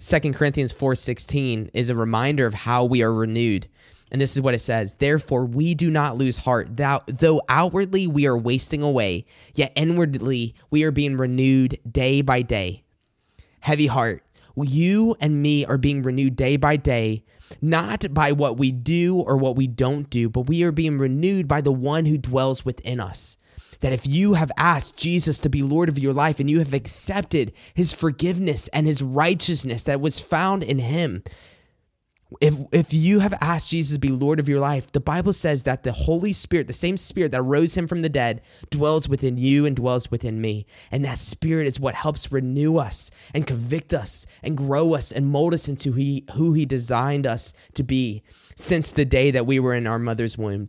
2 0.00 0.32
Corinthians 0.32 0.72
4:16 0.72 1.70
is 1.74 1.90
a 1.90 1.94
reminder 1.94 2.46
of 2.46 2.54
how 2.54 2.84
we 2.84 3.02
are 3.02 3.12
renewed. 3.12 3.68
And 4.10 4.20
this 4.20 4.36
is 4.36 4.42
what 4.42 4.54
it 4.54 4.60
says 4.60 4.94
Therefore, 4.94 5.44
we 5.44 5.74
do 5.74 5.90
not 5.90 6.16
lose 6.16 6.38
heart, 6.38 6.76
though 6.76 7.42
outwardly 7.48 8.06
we 8.06 8.26
are 8.26 8.38
wasting 8.38 8.82
away, 8.82 9.26
yet 9.54 9.72
inwardly 9.74 10.54
we 10.70 10.82
are 10.84 10.90
being 10.90 11.16
renewed 11.16 11.78
day 11.90 12.22
by 12.22 12.42
day. 12.42 12.84
Heavy 13.60 13.86
heart, 13.86 14.24
you 14.56 15.16
and 15.20 15.42
me 15.42 15.64
are 15.64 15.78
being 15.78 16.02
renewed 16.02 16.36
day 16.36 16.56
by 16.56 16.76
day, 16.76 17.24
not 17.60 18.12
by 18.12 18.32
what 18.32 18.56
we 18.56 18.72
do 18.72 19.16
or 19.16 19.36
what 19.36 19.56
we 19.56 19.66
don't 19.66 20.10
do, 20.10 20.28
but 20.28 20.42
we 20.42 20.62
are 20.62 20.72
being 20.72 20.98
renewed 20.98 21.48
by 21.48 21.60
the 21.60 21.72
one 21.72 22.06
who 22.06 22.18
dwells 22.18 22.64
within 22.64 23.00
us 23.00 23.36
that 23.80 23.92
if 23.92 24.06
you 24.06 24.34
have 24.34 24.52
asked 24.56 24.96
Jesus 24.96 25.38
to 25.40 25.48
be 25.48 25.62
Lord 25.62 25.88
of 25.88 25.98
your 25.98 26.12
life 26.12 26.40
and 26.40 26.50
you 26.50 26.58
have 26.58 26.74
accepted 26.74 27.52
his 27.74 27.92
forgiveness 27.92 28.68
and 28.68 28.86
his 28.86 29.02
righteousness 29.02 29.82
that 29.84 30.00
was 30.00 30.18
found 30.18 30.64
in 30.64 30.78
him, 30.78 31.22
if 32.40 32.54
if 32.72 32.92
you 32.92 33.20
have 33.20 33.32
asked 33.40 33.70
Jesus 33.70 33.96
to 33.96 34.00
be 34.00 34.08
Lord 34.08 34.38
of 34.38 34.48
your 34.48 34.60
life, 34.60 34.92
the 34.92 35.00
Bible 35.00 35.32
says 35.32 35.62
that 35.62 35.82
the 35.82 35.92
Holy 35.92 36.32
Spirit, 36.32 36.66
the 36.66 36.74
same 36.74 36.98
Spirit 36.98 37.32
that 37.32 37.42
rose 37.42 37.74
him 37.74 37.86
from 37.86 38.02
the 38.02 38.10
dead, 38.10 38.42
dwells 38.70 39.08
within 39.08 39.38
you 39.38 39.64
and 39.64 39.74
dwells 39.74 40.10
within 40.10 40.40
me. 40.40 40.66
And 40.90 41.04
that 41.04 41.18
Spirit 41.18 41.66
is 41.66 41.80
what 41.80 41.94
helps 41.94 42.30
renew 42.30 42.76
us 42.76 43.10
and 43.32 43.46
convict 43.46 43.94
us 43.94 44.26
and 44.42 44.58
grow 44.58 44.94
us 44.94 45.10
and 45.10 45.26
mold 45.26 45.54
us 45.54 45.68
into 45.68 45.92
he, 45.92 46.26
who 46.34 46.52
he 46.52 46.66
designed 46.66 47.26
us 47.26 47.54
to 47.74 47.82
be 47.82 48.22
since 48.56 48.92
the 48.92 49.06
day 49.06 49.30
that 49.30 49.46
we 49.46 49.58
were 49.58 49.74
in 49.74 49.86
our 49.86 49.98
mother's 49.98 50.36
womb. 50.36 50.68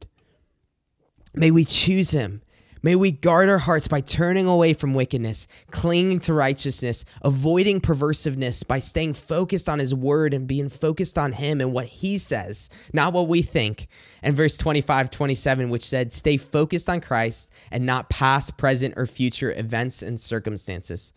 May 1.33 1.51
we 1.51 1.65
choose 1.65 2.11
him 2.11 2.41
May 2.81 2.95
we 2.95 3.11
guard 3.11 3.49
our 3.49 3.57
hearts 3.57 3.89
by 3.89 3.99
turning 3.99 4.47
away 4.47 4.73
from 4.73 4.93
wickedness, 4.93 5.47
clinging 5.69 6.21
to 6.21 6.33
righteousness, 6.33 7.03
avoiding 7.21 7.81
perversiveness 7.81 8.65
by 8.65 8.79
staying 8.79 9.15
focused 9.15 9.67
on 9.67 9.79
His 9.79 9.93
word 9.93 10.33
and 10.33 10.47
being 10.47 10.69
focused 10.69 11.17
on 11.17 11.33
Him 11.33 11.59
and 11.59 11.73
what 11.73 11.87
He 11.87 12.17
says, 12.17 12.69
not 12.93 13.11
what 13.11 13.27
we 13.27 13.41
think. 13.41 13.87
And 14.23 14.35
verse 14.35 14.55
25, 14.55 15.11
27, 15.11 15.69
which 15.69 15.83
said, 15.83 16.13
Stay 16.13 16.37
focused 16.37 16.87
on 16.87 17.01
Christ 17.01 17.51
and 17.69 17.85
not 17.85 18.09
past, 18.09 18.55
present, 18.55 18.93
or 18.95 19.05
future 19.05 19.53
events 19.57 20.01
and 20.01 20.19
circumstances. 20.19 21.11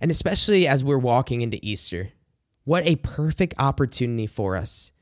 And 0.00 0.12
especially 0.12 0.68
as 0.68 0.84
we're 0.84 0.98
walking 0.98 1.40
into 1.40 1.58
Easter, 1.62 2.12
what 2.62 2.86
a 2.86 2.96
perfect 2.96 3.54
opportunity 3.58 4.28
for 4.28 4.56
us 4.56 4.92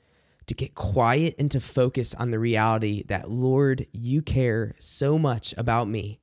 to 0.47 0.55
get 0.55 0.75
quiet 0.75 1.35
and 1.39 1.51
to 1.51 1.61
focus 1.61 2.15
on 2.15 2.31
the 2.31 2.39
reality 2.39 3.03
that, 3.05 3.31
Lord, 3.31 3.87
you 3.93 4.23
care 4.23 4.75
so 4.79 5.19
much 5.19 5.55
about 5.59 5.89
me, 5.89 6.21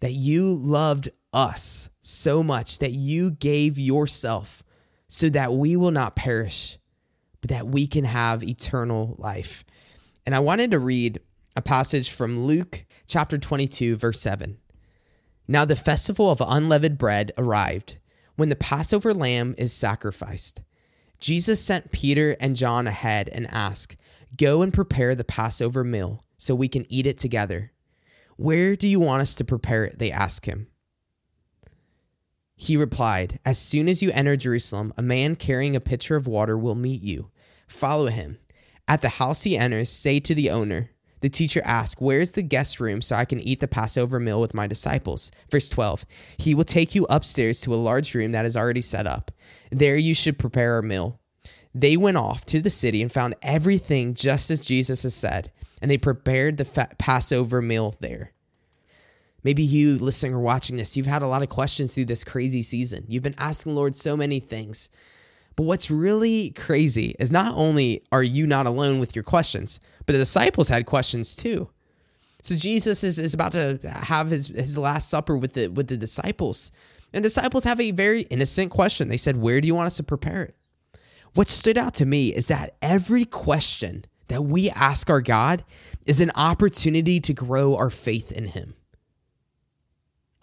that 0.00 0.12
you 0.12 0.44
loved 0.44 1.10
us 1.32 1.90
so 2.00 2.42
much 2.42 2.78
that 2.78 2.92
you 2.92 3.30
gave 3.30 3.78
yourself 3.78 4.62
so 5.08 5.28
that 5.30 5.52
we 5.52 5.76
will 5.76 5.90
not 5.90 6.16
perish, 6.16 6.78
but 7.40 7.50
that 7.50 7.66
we 7.66 7.86
can 7.86 8.04
have 8.04 8.42
eternal 8.42 9.14
life. 9.18 9.64
And 10.24 10.34
I 10.34 10.40
wanted 10.40 10.70
to 10.72 10.78
read 10.78 11.20
a 11.54 11.62
passage 11.62 12.10
from 12.10 12.40
Luke 12.40 12.84
chapter 13.06 13.38
22, 13.38 13.96
verse 13.96 14.20
7. 14.20 14.58
Now 15.46 15.64
the 15.64 15.76
festival 15.76 16.30
of 16.30 16.42
unleavened 16.44 16.98
bread 16.98 17.32
arrived 17.38 17.98
when 18.34 18.48
the 18.48 18.56
Passover 18.56 19.14
lamb 19.14 19.54
is 19.56 19.72
sacrificed. 19.72 20.62
Jesus 21.18 21.60
sent 21.60 21.92
Peter 21.92 22.36
and 22.40 22.56
John 22.56 22.86
ahead 22.86 23.28
and 23.30 23.46
asked, 23.50 23.96
Go 24.36 24.62
and 24.62 24.72
prepare 24.72 25.14
the 25.14 25.24
Passover 25.24 25.82
meal 25.84 26.22
so 26.36 26.54
we 26.54 26.68
can 26.68 26.90
eat 26.92 27.06
it 27.06 27.18
together. 27.18 27.72
Where 28.36 28.76
do 28.76 28.86
you 28.86 29.00
want 29.00 29.22
us 29.22 29.34
to 29.36 29.44
prepare 29.44 29.84
it? 29.84 29.98
They 29.98 30.12
asked 30.12 30.46
him. 30.46 30.66
He 32.54 32.76
replied, 32.76 33.38
As 33.44 33.58
soon 33.58 33.88
as 33.88 34.02
you 34.02 34.10
enter 34.12 34.36
Jerusalem, 34.36 34.92
a 34.96 35.02
man 35.02 35.36
carrying 35.36 35.76
a 35.76 35.80
pitcher 35.80 36.16
of 36.16 36.26
water 36.26 36.56
will 36.56 36.74
meet 36.74 37.02
you. 37.02 37.30
Follow 37.66 38.06
him. 38.06 38.38
At 38.88 39.02
the 39.02 39.08
house 39.10 39.42
he 39.42 39.58
enters, 39.58 39.90
say 39.90 40.20
to 40.20 40.34
the 40.34 40.50
owner, 40.50 40.90
the 41.20 41.28
teacher 41.28 41.62
asked, 41.64 42.00
Where 42.00 42.20
is 42.20 42.32
the 42.32 42.42
guest 42.42 42.80
room 42.80 43.00
so 43.00 43.16
I 43.16 43.24
can 43.24 43.40
eat 43.40 43.60
the 43.60 43.68
Passover 43.68 44.20
meal 44.20 44.40
with 44.40 44.54
my 44.54 44.66
disciples? 44.66 45.30
Verse 45.50 45.68
12 45.68 46.04
He 46.36 46.54
will 46.54 46.64
take 46.64 46.94
you 46.94 47.06
upstairs 47.08 47.60
to 47.62 47.74
a 47.74 47.76
large 47.76 48.14
room 48.14 48.32
that 48.32 48.44
is 48.44 48.56
already 48.56 48.82
set 48.82 49.06
up. 49.06 49.30
There 49.70 49.96
you 49.96 50.14
should 50.14 50.38
prepare 50.38 50.78
a 50.78 50.82
meal. 50.82 51.20
They 51.74 51.96
went 51.96 52.16
off 52.16 52.46
to 52.46 52.60
the 52.60 52.70
city 52.70 53.02
and 53.02 53.12
found 53.12 53.34
everything 53.42 54.14
just 54.14 54.50
as 54.50 54.64
Jesus 54.64 55.02
has 55.02 55.14
said, 55.14 55.52
and 55.82 55.90
they 55.90 55.98
prepared 55.98 56.56
the 56.56 56.88
Passover 56.98 57.60
meal 57.60 57.94
there. 58.00 58.32
Maybe 59.42 59.62
you 59.62 59.96
listening 59.96 60.34
or 60.34 60.40
watching 60.40 60.76
this, 60.76 60.96
you've 60.96 61.06
had 61.06 61.22
a 61.22 61.28
lot 61.28 61.42
of 61.42 61.48
questions 61.48 61.94
through 61.94 62.06
this 62.06 62.24
crazy 62.24 62.62
season. 62.62 63.04
You've 63.08 63.22
been 63.22 63.34
asking 63.38 63.72
the 63.72 63.78
Lord 63.78 63.94
so 63.94 64.16
many 64.16 64.40
things. 64.40 64.88
But 65.54 65.62
what's 65.62 65.90
really 65.90 66.50
crazy 66.50 67.14
is 67.18 67.30
not 67.32 67.54
only 67.56 68.02
are 68.12 68.22
you 68.22 68.46
not 68.46 68.66
alone 68.66 68.98
with 68.98 69.16
your 69.16 69.22
questions, 69.22 69.80
but 70.06 70.12
the 70.12 70.18
disciples 70.18 70.68
had 70.68 70.86
questions 70.86 71.36
too. 71.36 71.68
So 72.42 72.54
Jesus 72.54 73.02
is, 73.02 73.18
is 73.18 73.34
about 73.34 73.52
to 73.52 73.80
have 73.84 74.30
his, 74.30 74.46
his 74.46 74.78
last 74.78 75.08
supper 75.08 75.36
with 75.36 75.54
the 75.54 75.66
with 75.68 75.88
the 75.88 75.96
disciples. 75.96 76.70
And 77.12 77.22
disciples 77.22 77.64
have 77.64 77.80
a 77.80 77.90
very 77.90 78.22
innocent 78.22 78.70
question. 78.70 79.08
They 79.08 79.16
said, 79.16 79.36
Where 79.36 79.60
do 79.60 79.66
you 79.66 79.74
want 79.74 79.88
us 79.88 79.96
to 79.96 80.02
prepare 80.02 80.44
it? 80.44 80.56
What 81.34 81.48
stood 81.48 81.76
out 81.76 81.94
to 81.94 82.06
me 82.06 82.28
is 82.28 82.48
that 82.48 82.76
every 82.80 83.24
question 83.24 84.04
that 84.28 84.42
we 84.42 84.70
ask 84.70 85.10
our 85.10 85.20
God 85.20 85.64
is 86.06 86.20
an 86.20 86.30
opportunity 86.34 87.20
to 87.20 87.34
grow 87.34 87.76
our 87.76 87.90
faith 87.90 88.30
in 88.30 88.46
Him. 88.48 88.74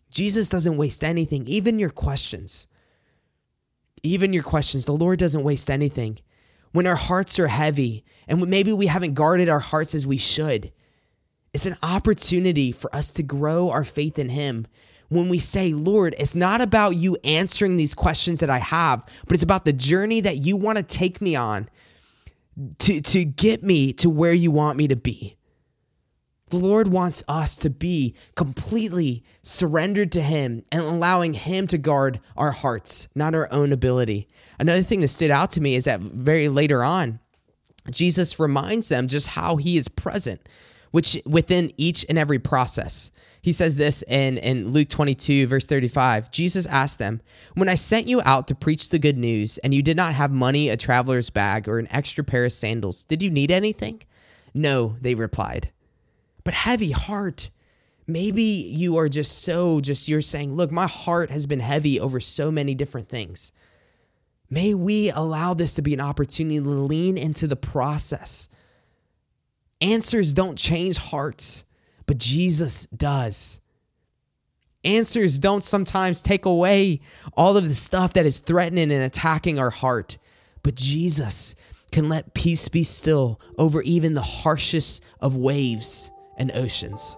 Jesus 0.09 0.49
doesn't 0.49 0.77
waste 0.77 1.03
anything, 1.03 1.47
even 1.47 1.79
your 1.79 1.89
questions. 1.89 2.67
Even 4.03 4.33
your 4.33 4.43
questions. 4.43 4.85
The 4.85 4.91
Lord 4.91 5.19
doesn't 5.19 5.43
waste 5.43 5.69
anything 5.69 6.19
when 6.73 6.85
our 6.85 6.95
hearts 6.95 7.39
are 7.39 7.47
heavy 7.47 8.03
and 8.27 8.45
maybe 8.47 8.73
we 8.73 8.87
haven't 8.87 9.13
guarded 9.13 9.47
our 9.47 9.59
hearts 9.59 9.95
as 9.95 10.05
we 10.05 10.17
should. 10.17 10.71
It's 11.53 11.65
an 11.65 11.77
opportunity 11.81 12.71
for 12.71 12.93
us 12.93 13.11
to 13.11 13.23
grow 13.23 13.69
our 13.69 13.83
faith 13.83 14.19
in 14.19 14.29
Him 14.29 14.67
when 15.09 15.29
we 15.29 15.39
say, 15.39 15.73
Lord, 15.73 16.15
it's 16.17 16.35
not 16.35 16.61
about 16.61 16.95
you 16.95 17.17
answering 17.23 17.77
these 17.77 17.93
questions 17.93 18.39
that 18.39 18.49
I 18.49 18.57
have, 18.57 19.05
but 19.27 19.35
it's 19.35 19.43
about 19.43 19.63
the 19.63 19.73
journey 19.73 20.19
that 20.21 20.37
you 20.37 20.57
want 20.57 20.77
to 20.77 20.83
take 20.83 21.21
me 21.21 21.35
on 21.35 21.69
to, 22.79 23.01
to 23.01 23.23
get 23.23 23.63
me 23.63 23.93
to 23.93 24.09
where 24.09 24.33
you 24.33 24.51
want 24.51 24.77
me 24.77 24.87
to 24.87 24.95
be. 24.95 25.37
The 26.53 26.59
Lord 26.59 26.89
wants 26.89 27.23
us 27.27 27.57
to 27.57 27.71
be 27.71 28.13
completely 28.35 29.23
surrendered 29.41 30.11
to 30.11 30.21
Him 30.21 30.63
and 30.71 30.83
allowing 30.83 31.33
Him 31.33 31.65
to 31.65 31.79
guard 31.79 32.19
our 32.37 32.51
hearts, 32.51 33.07
not 33.15 33.33
our 33.33 33.51
own 33.51 33.73
ability. 33.73 34.27
Another 34.59 34.83
thing 34.83 35.01
that 35.01 35.07
stood 35.07 35.31
out 35.31 35.49
to 35.51 35.61
me 35.61 35.73
is 35.73 35.85
that 35.85 35.99
very 35.99 36.49
later 36.49 36.83
on, 36.83 37.19
Jesus 37.89 38.39
reminds 38.39 38.89
them 38.89 39.07
just 39.07 39.29
how 39.29 39.55
He 39.55 39.77
is 39.77 39.87
present, 39.87 40.47
which 40.91 41.19
within 41.25 41.73
each 41.75 42.05
and 42.07 42.19
every 42.19 42.37
process. 42.37 43.09
He 43.41 43.51
says 43.51 43.77
this 43.77 44.03
in, 44.07 44.37
in 44.37 44.67
Luke 44.67 44.89
22, 44.89 45.47
verse 45.47 45.65
35. 45.65 46.29
Jesus 46.29 46.67
asked 46.67 46.99
them, 46.99 47.21
When 47.55 47.67
I 47.67 47.73
sent 47.73 48.07
you 48.07 48.21
out 48.25 48.47
to 48.49 48.53
preach 48.53 48.91
the 48.91 48.99
good 48.99 49.17
news, 49.17 49.57
and 49.57 49.73
you 49.73 49.81
did 49.81 49.97
not 49.97 50.13
have 50.13 50.29
money, 50.29 50.69
a 50.69 50.77
traveler's 50.77 51.31
bag, 51.31 51.67
or 51.67 51.79
an 51.79 51.87
extra 51.89 52.23
pair 52.23 52.45
of 52.45 52.53
sandals, 52.53 53.05
did 53.05 53.23
you 53.23 53.31
need 53.31 53.49
anything? 53.49 54.03
No, 54.53 54.97
they 55.01 55.15
replied 55.15 55.71
but 56.43 56.53
heavy 56.53 56.91
heart. 56.91 57.49
Maybe 58.05 58.43
you 58.43 58.97
are 58.97 59.07
just 59.07 59.43
so, 59.43 59.79
just 59.79 60.07
you're 60.07 60.21
saying, 60.21 60.53
look, 60.53 60.71
my 60.71 60.87
heart 60.87 61.31
has 61.31 61.45
been 61.45 61.61
heavy 61.61 61.99
over 61.99 62.19
so 62.19 62.51
many 62.51 62.75
different 62.75 63.07
things. 63.07 63.51
May 64.49 64.73
we 64.73 65.09
allow 65.09 65.53
this 65.53 65.73
to 65.75 65.81
be 65.81 65.93
an 65.93 66.01
opportunity 66.01 66.59
to 66.59 66.69
lean 66.69 67.17
into 67.17 67.47
the 67.47 67.55
process. 67.55 68.49
Answers 69.81 70.33
don't 70.33 70.57
change 70.57 70.97
hearts, 70.97 71.65
but 72.05 72.17
Jesus 72.17 72.85
does. 72.87 73.59
Answers 74.83 75.39
don't 75.39 75.63
sometimes 75.63 76.21
take 76.21 76.45
away 76.45 76.99
all 77.37 77.55
of 77.55 77.67
the 77.67 77.75
stuff 77.75 78.13
that 78.13 78.25
is 78.25 78.39
threatening 78.39 78.91
and 78.91 79.03
attacking 79.03 79.57
our 79.57 79.69
heart, 79.69 80.17
but 80.61 80.75
Jesus 80.75 81.55
can 81.91 82.09
let 82.09 82.33
peace 82.33 82.67
be 82.67 82.83
still 82.83 83.39
over 83.57 83.81
even 83.83 84.13
the 84.13 84.21
harshest 84.21 85.01
of 85.21 85.35
waves 85.35 86.11
and 86.37 86.51
oceans. 86.53 87.17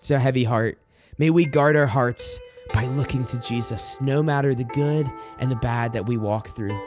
So, 0.00 0.18
heavy 0.18 0.44
heart, 0.44 0.78
may 1.18 1.30
we 1.30 1.44
guard 1.44 1.76
our 1.76 1.86
hearts 1.86 2.38
by 2.72 2.86
looking 2.86 3.24
to 3.26 3.38
Jesus, 3.38 4.00
no 4.00 4.22
matter 4.22 4.54
the 4.54 4.64
good 4.64 5.10
and 5.38 5.50
the 5.50 5.56
bad 5.56 5.92
that 5.92 6.06
we 6.06 6.16
walk 6.16 6.48
through. 6.56 6.78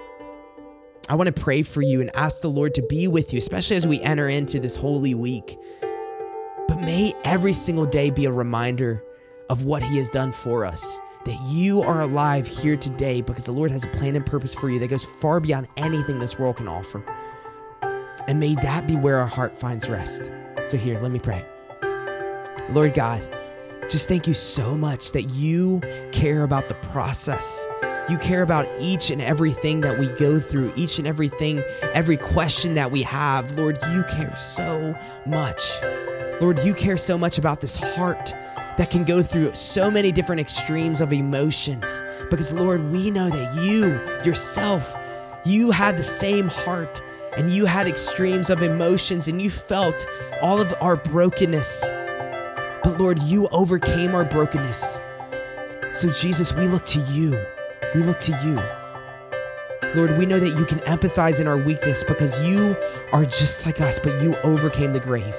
I 1.09 1.15
want 1.15 1.27
to 1.27 1.41
pray 1.41 1.63
for 1.63 1.81
you 1.81 1.99
and 1.99 2.09
ask 2.15 2.41
the 2.41 2.49
Lord 2.49 2.73
to 2.75 2.81
be 2.81 3.07
with 3.07 3.33
you, 3.33 3.39
especially 3.39 3.75
as 3.75 3.85
we 3.85 4.01
enter 4.01 4.29
into 4.29 4.59
this 4.59 4.75
holy 4.75 5.13
week. 5.13 5.57
But 6.67 6.79
may 6.79 7.13
every 7.25 7.53
single 7.53 7.85
day 7.85 8.09
be 8.09 8.25
a 8.25 8.31
reminder 8.31 9.03
of 9.49 9.65
what 9.65 9.83
He 9.83 9.97
has 9.97 10.09
done 10.09 10.31
for 10.31 10.65
us. 10.65 10.99
That 11.25 11.39
you 11.47 11.81
are 11.81 12.01
alive 12.01 12.47
here 12.47 12.75
today 12.75 13.21
because 13.21 13.45
the 13.45 13.53
Lord 13.53 13.71
has 13.71 13.83
a 13.85 13.89
plan 13.89 14.15
and 14.15 14.25
purpose 14.25 14.53
for 14.53 14.69
you 14.69 14.79
that 14.79 14.89
goes 14.89 15.05
far 15.05 15.39
beyond 15.39 15.67
anything 15.77 16.19
this 16.19 16.37
world 16.39 16.57
can 16.57 16.67
offer. 16.67 17.03
And 18.27 18.39
may 18.39 18.55
that 18.55 18.87
be 18.87 18.95
where 18.95 19.19
our 19.19 19.27
heart 19.27 19.57
finds 19.57 19.89
rest. 19.89 20.31
So, 20.65 20.77
here, 20.77 20.99
let 20.99 21.11
me 21.11 21.19
pray. 21.19 21.45
Lord 22.69 22.93
God, 22.93 23.27
just 23.89 24.07
thank 24.07 24.27
you 24.27 24.33
so 24.33 24.75
much 24.77 25.11
that 25.11 25.23
you 25.31 25.81
care 26.11 26.43
about 26.43 26.69
the 26.69 26.75
process. 26.75 27.67
You 28.09 28.17
care 28.17 28.41
about 28.41 28.67
each 28.79 29.11
and 29.11 29.21
everything 29.21 29.81
that 29.81 29.99
we 29.99 30.07
go 30.07 30.39
through, 30.39 30.73
each 30.75 30.99
and 30.99 31.07
everything, 31.07 31.63
every 31.93 32.17
question 32.17 32.73
that 32.73 32.91
we 32.91 33.01
have. 33.03 33.57
Lord, 33.57 33.77
you 33.91 34.03
care 34.09 34.35
so 34.35 34.97
much. 35.25 35.61
Lord, 36.41 36.59
you 36.59 36.73
care 36.73 36.97
so 36.97 37.17
much 37.17 37.37
about 37.37 37.61
this 37.61 37.75
heart 37.75 38.33
that 38.77 38.89
can 38.89 39.03
go 39.03 39.21
through 39.21 39.53
so 39.55 39.91
many 39.91 40.11
different 40.11 40.41
extremes 40.41 40.99
of 40.99 41.13
emotions. 41.13 42.01
Because, 42.29 42.51
Lord, 42.51 42.89
we 42.91 43.11
know 43.11 43.29
that 43.29 43.55
you 43.63 43.99
yourself, 44.25 44.95
you 45.45 45.71
had 45.71 45.97
the 45.97 46.03
same 46.03 46.47
heart 46.47 47.01
and 47.37 47.51
you 47.51 47.65
had 47.65 47.87
extremes 47.87 48.49
of 48.49 48.61
emotions 48.61 49.27
and 49.27 49.41
you 49.41 49.49
felt 49.49 50.05
all 50.41 50.59
of 50.59 50.73
our 50.81 50.95
brokenness. 50.95 51.89
But, 52.83 52.99
Lord, 52.99 53.19
you 53.23 53.47
overcame 53.49 54.13
our 54.13 54.25
brokenness. 54.25 55.01
So, 55.89 56.11
Jesus, 56.11 56.53
we 56.53 56.67
look 56.67 56.85
to 56.85 56.99
you. 56.99 57.39
We 57.95 58.03
look 58.03 58.19
to 58.21 58.31
you. 58.43 58.59
Lord, 59.95 60.17
we 60.17 60.25
know 60.25 60.39
that 60.39 60.57
you 60.57 60.65
can 60.65 60.79
empathize 60.79 61.39
in 61.39 61.47
our 61.47 61.57
weakness 61.57 62.03
because 62.03 62.39
you 62.41 62.75
are 63.11 63.25
just 63.25 63.65
like 63.65 63.79
us, 63.79 63.99
but 63.99 64.21
you 64.21 64.35
overcame 64.37 64.93
the 64.93 64.99
grave. 64.99 65.35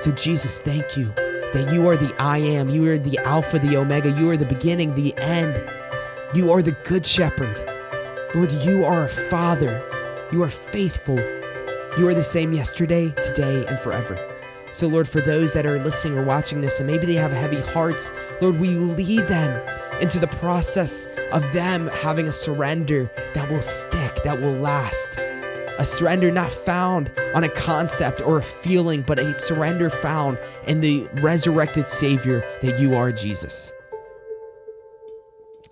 So, 0.00 0.12
Jesus, 0.12 0.58
thank 0.60 0.96
you 0.96 1.12
that 1.52 1.70
you 1.72 1.88
are 1.88 1.96
the 1.96 2.14
I 2.18 2.38
am. 2.38 2.68
You 2.68 2.86
are 2.90 2.98
the 2.98 3.18
Alpha, 3.18 3.58
the 3.58 3.76
Omega. 3.76 4.10
You 4.10 4.30
are 4.30 4.36
the 4.36 4.44
beginning, 4.44 4.94
the 4.94 5.16
end. 5.18 5.62
You 6.34 6.52
are 6.52 6.62
the 6.62 6.72
Good 6.84 7.06
Shepherd. 7.06 7.56
Lord, 8.34 8.52
you 8.52 8.84
are 8.84 9.04
a 9.04 9.08
Father. 9.08 9.82
You 10.30 10.42
are 10.42 10.50
faithful. 10.50 11.18
You 11.96 12.06
are 12.06 12.14
the 12.14 12.22
same 12.22 12.52
yesterday, 12.52 13.10
today, 13.22 13.64
and 13.66 13.80
forever. 13.80 14.18
So, 14.70 14.86
Lord, 14.86 15.08
for 15.08 15.22
those 15.22 15.54
that 15.54 15.64
are 15.64 15.78
listening 15.78 16.18
or 16.18 16.22
watching 16.22 16.60
this 16.60 16.80
and 16.80 16.86
maybe 16.86 17.06
they 17.06 17.14
have 17.14 17.32
heavy 17.32 17.60
hearts, 17.72 18.12
Lord, 18.42 18.60
we 18.60 18.74
lead 18.74 19.26
them 19.26 19.66
into 20.02 20.18
the 20.18 20.26
process 20.26 21.08
of 21.32 21.50
them 21.54 21.88
having 21.88 22.28
a 22.28 22.32
surrender 22.32 23.10
that 23.32 23.50
will 23.50 23.62
stick, 23.62 24.22
that 24.24 24.38
will 24.38 24.52
last. 24.52 25.18
A 25.78 25.84
surrender 25.84 26.30
not 26.30 26.52
found 26.52 27.10
on 27.34 27.44
a 27.44 27.48
concept 27.48 28.20
or 28.20 28.38
a 28.38 28.42
feeling, 28.42 29.00
but 29.00 29.18
a 29.18 29.34
surrender 29.34 29.88
found 29.88 30.38
in 30.66 30.80
the 30.80 31.08
resurrected 31.14 31.86
Savior 31.86 32.40
that 32.60 32.78
you 32.78 32.94
are, 32.94 33.12
Jesus. 33.12 33.72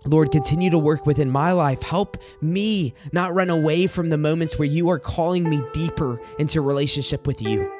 Lord, 0.06 0.30
continue 0.30 0.70
to 0.70 0.78
work 0.78 1.06
within 1.06 1.30
my 1.30 1.52
life. 1.52 1.82
Help 1.82 2.16
me 2.40 2.94
not 3.12 3.34
run 3.34 3.50
away 3.50 3.86
from 3.86 4.10
the 4.10 4.18
moments 4.18 4.58
where 4.58 4.68
you 4.68 4.88
are 4.90 4.98
calling 4.98 5.48
me 5.48 5.62
deeper 5.72 6.20
into 6.38 6.60
relationship 6.60 7.26
with 7.26 7.42
you. 7.42 7.70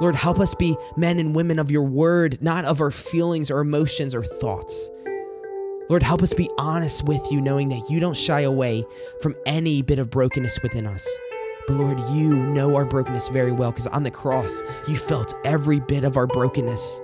Lord, 0.00 0.14
help 0.14 0.40
us 0.40 0.54
be 0.54 0.76
men 0.96 1.18
and 1.18 1.34
women 1.34 1.58
of 1.58 1.70
your 1.70 1.84
word, 1.84 2.42
not 2.42 2.64
of 2.64 2.80
our 2.80 2.90
feelings 2.90 3.50
or 3.50 3.60
emotions 3.60 4.14
or 4.14 4.24
thoughts. 4.24 4.90
Lord, 5.88 6.02
help 6.02 6.22
us 6.22 6.32
be 6.32 6.48
honest 6.58 7.04
with 7.04 7.30
you, 7.30 7.40
knowing 7.40 7.68
that 7.68 7.90
you 7.90 8.00
don't 8.00 8.16
shy 8.16 8.40
away 8.40 8.84
from 9.20 9.36
any 9.46 9.82
bit 9.82 9.98
of 9.98 10.10
brokenness 10.10 10.60
within 10.62 10.86
us. 10.86 11.08
But 11.66 11.76
Lord, 11.76 11.98
you 12.10 12.34
know 12.34 12.74
our 12.74 12.84
brokenness 12.84 13.28
very 13.28 13.52
well 13.52 13.70
because 13.70 13.86
on 13.88 14.02
the 14.02 14.10
cross, 14.10 14.62
you 14.88 14.96
felt 14.96 15.34
every 15.44 15.80
bit 15.80 16.02
of 16.04 16.16
our 16.16 16.26
brokenness. 16.26 17.00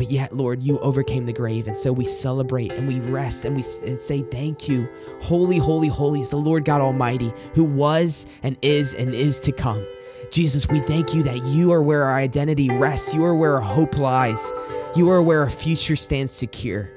But 0.00 0.10
yet, 0.10 0.34
Lord, 0.34 0.62
you 0.62 0.78
overcame 0.78 1.26
the 1.26 1.32
grave. 1.34 1.66
And 1.66 1.76
so 1.76 1.92
we 1.92 2.06
celebrate 2.06 2.72
and 2.72 2.88
we 2.88 3.00
rest 3.00 3.44
and 3.44 3.54
we 3.54 3.62
and 3.86 3.98
say, 3.98 4.22
Thank 4.22 4.66
you. 4.66 4.88
Holy, 5.20 5.58
holy, 5.58 5.88
holy 5.88 6.22
is 6.22 6.30
the 6.30 6.38
Lord 6.38 6.64
God 6.64 6.80
Almighty 6.80 7.34
who 7.52 7.64
was 7.64 8.26
and 8.42 8.56
is 8.62 8.94
and 8.94 9.14
is 9.14 9.38
to 9.40 9.52
come. 9.52 9.86
Jesus, 10.30 10.66
we 10.68 10.80
thank 10.80 11.12
you 11.12 11.22
that 11.24 11.44
you 11.44 11.70
are 11.72 11.82
where 11.82 12.04
our 12.04 12.16
identity 12.16 12.70
rests. 12.70 13.12
You 13.12 13.22
are 13.24 13.34
where 13.34 13.56
our 13.56 13.60
hope 13.60 13.98
lies. 13.98 14.54
You 14.96 15.10
are 15.10 15.20
where 15.20 15.40
our 15.40 15.50
future 15.50 15.96
stands 15.96 16.32
secure. 16.32 16.90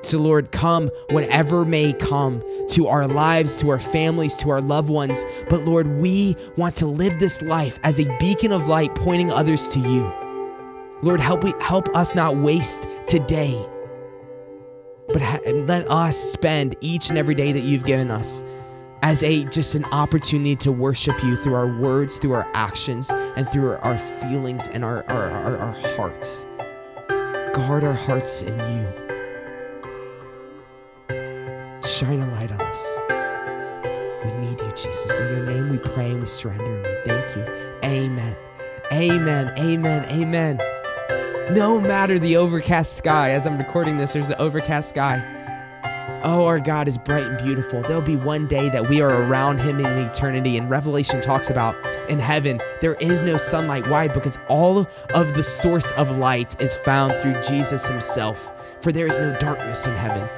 So, 0.00 0.16
Lord, 0.16 0.50
come 0.50 0.90
whatever 1.10 1.66
may 1.66 1.92
come 1.92 2.42
to 2.70 2.86
our 2.86 3.06
lives, 3.06 3.58
to 3.58 3.68
our 3.68 3.78
families, 3.78 4.34
to 4.38 4.48
our 4.48 4.62
loved 4.62 4.88
ones. 4.88 5.26
But, 5.50 5.66
Lord, 5.66 5.86
we 6.00 6.36
want 6.56 6.74
to 6.76 6.86
live 6.86 7.20
this 7.20 7.42
life 7.42 7.78
as 7.82 8.00
a 8.00 8.16
beacon 8.16 8.50
of 8.50 8.66
light 8.66 8.94
pointing 8.94 9.30
others 9.30 9.68
to 9.68 9.80
you. 9.80 10.19
Lord, 11.02 11.20
help, 11.20 11.44
we, 11.44 11.54
help 11.60 11.88
us 11.96 12.14
not 12.14 12.36
waste 12.36 12.86
today, 13.06 13.66
but 15.08 15.22
ha- 15.22 15.40
let 15.46 15.90
us 15.90 16.18
spend 16.18 16.76
each 16.80 17.08
and 17.08 17.18
every 17.18 17.34
day 17.34 17.52
that 17.52 17.60
you've 17.60 17.84
given 17.84 18.10
us 18.10 18.44
as 19.02 19.22
a 19.22 19.44
just 19.44 19.74
an 19.74 19.84
opportunity 19.86 20.54
to 20.56 20.70
worship 20.70 21.22
you 21.24 21.36
through 21.36 21.54
our 21.54 21.78
words, 21.78 22.18
through 22.18 22.32
our 22.32 22.50
actions, 22.52 23.10
and 23.10 23.48
through 23.48 23.72
our 23.72 23.98
feelings 23.98 24.68
and 24.68 24.84
our, 24.84 25.08
our, 25.08 25.30
our, 25.30 25.56
our 25.56 25.96
hearts. 25.96 26.46
Guard 27.54 27.82
our 27.82 27.94
hearts 27.94 28.42
in 28.42 28.58
you 28.58 29.10
shine 32.00 32.22
a 32.22 32.30
light 32.32 32.50
on 32.50 32.60
us. 32.62 32.98
We 34.24 34.32
need 34.40 34.58
you, 34.58 34.70
Jesus. 34.70 35.18
In 35.18 35.28
your 35.28 35.44
name 35.44 35.70
we 35.70 35.76
pray 35.76 36.12
and 36.12 36.22
we 36.22 36.26
surrender 36.26 36.64
and 36.64 36.82
we 36.82 37.10
thank 37.10 37.36
you. 37.36 37.42
Amen. 37.84 38.36
Amen. 38.92 39.52
Amen. 39.58 40.04
Amen. 40.06 40.79
No 41.50 41.80
matter 41.80 42.16
the 42.16 42.36
overcast 42.36 42.96
sky, 42.96 43.30
as 43.30 43.44
I'm 43.44 43.58
recording 43.58 43.96
this, 43.96 44.12
there's 44.12 44.28
an 44.28 44.36
overcast 44.38 44.88
sky. 44.88 45.20
Oh, 46.22 46.44
our 46.44 46.60
God 46.60 46.86
is 46.86 46.96
bright 46.96 47.24
and 47.24 47.44
beautiful. 47.44 47.82
There'll 47.82 48.00
be 48.00 48.14
one 48.14 48.46
day 48.46 48.68
that 48.68 48.88
we 48.88 49.00
are 49.00 49.24
around 49.24 49.58
Him 49.58 49.80
in 49.80 49.86
eternity. 49.86 50.56
And 50.56 50.70
Revelation 50.70 51.20
talks 51.20 51.50
about 51.50 51.74
in 52.08 52.20
heaven, 52.20 52.60
there 52.80 52.94
is 53.00 53.20
no 53.22 53.36
sunlight. 53.36 53.88
Why? 53.88 54.06
Because 54.06 54.38
all 54.46 54.86
of 55.12 55.34
the 55.34 55.42
source 55.42 55.90
of 55.92 56.18
light 56.18 56.60
is 56.60 56.76
found 56.76 57.14
through 57.20 57.42
Jesus 57.42 57.84
Himself. 57.84 58.52
For 58.80 58.92
there 58.92 59.08
is 59.08 59.18
no 59.18 59.36
darkness 59.40 59.88
in 59.88 59.94
heaven. 59.96 60.28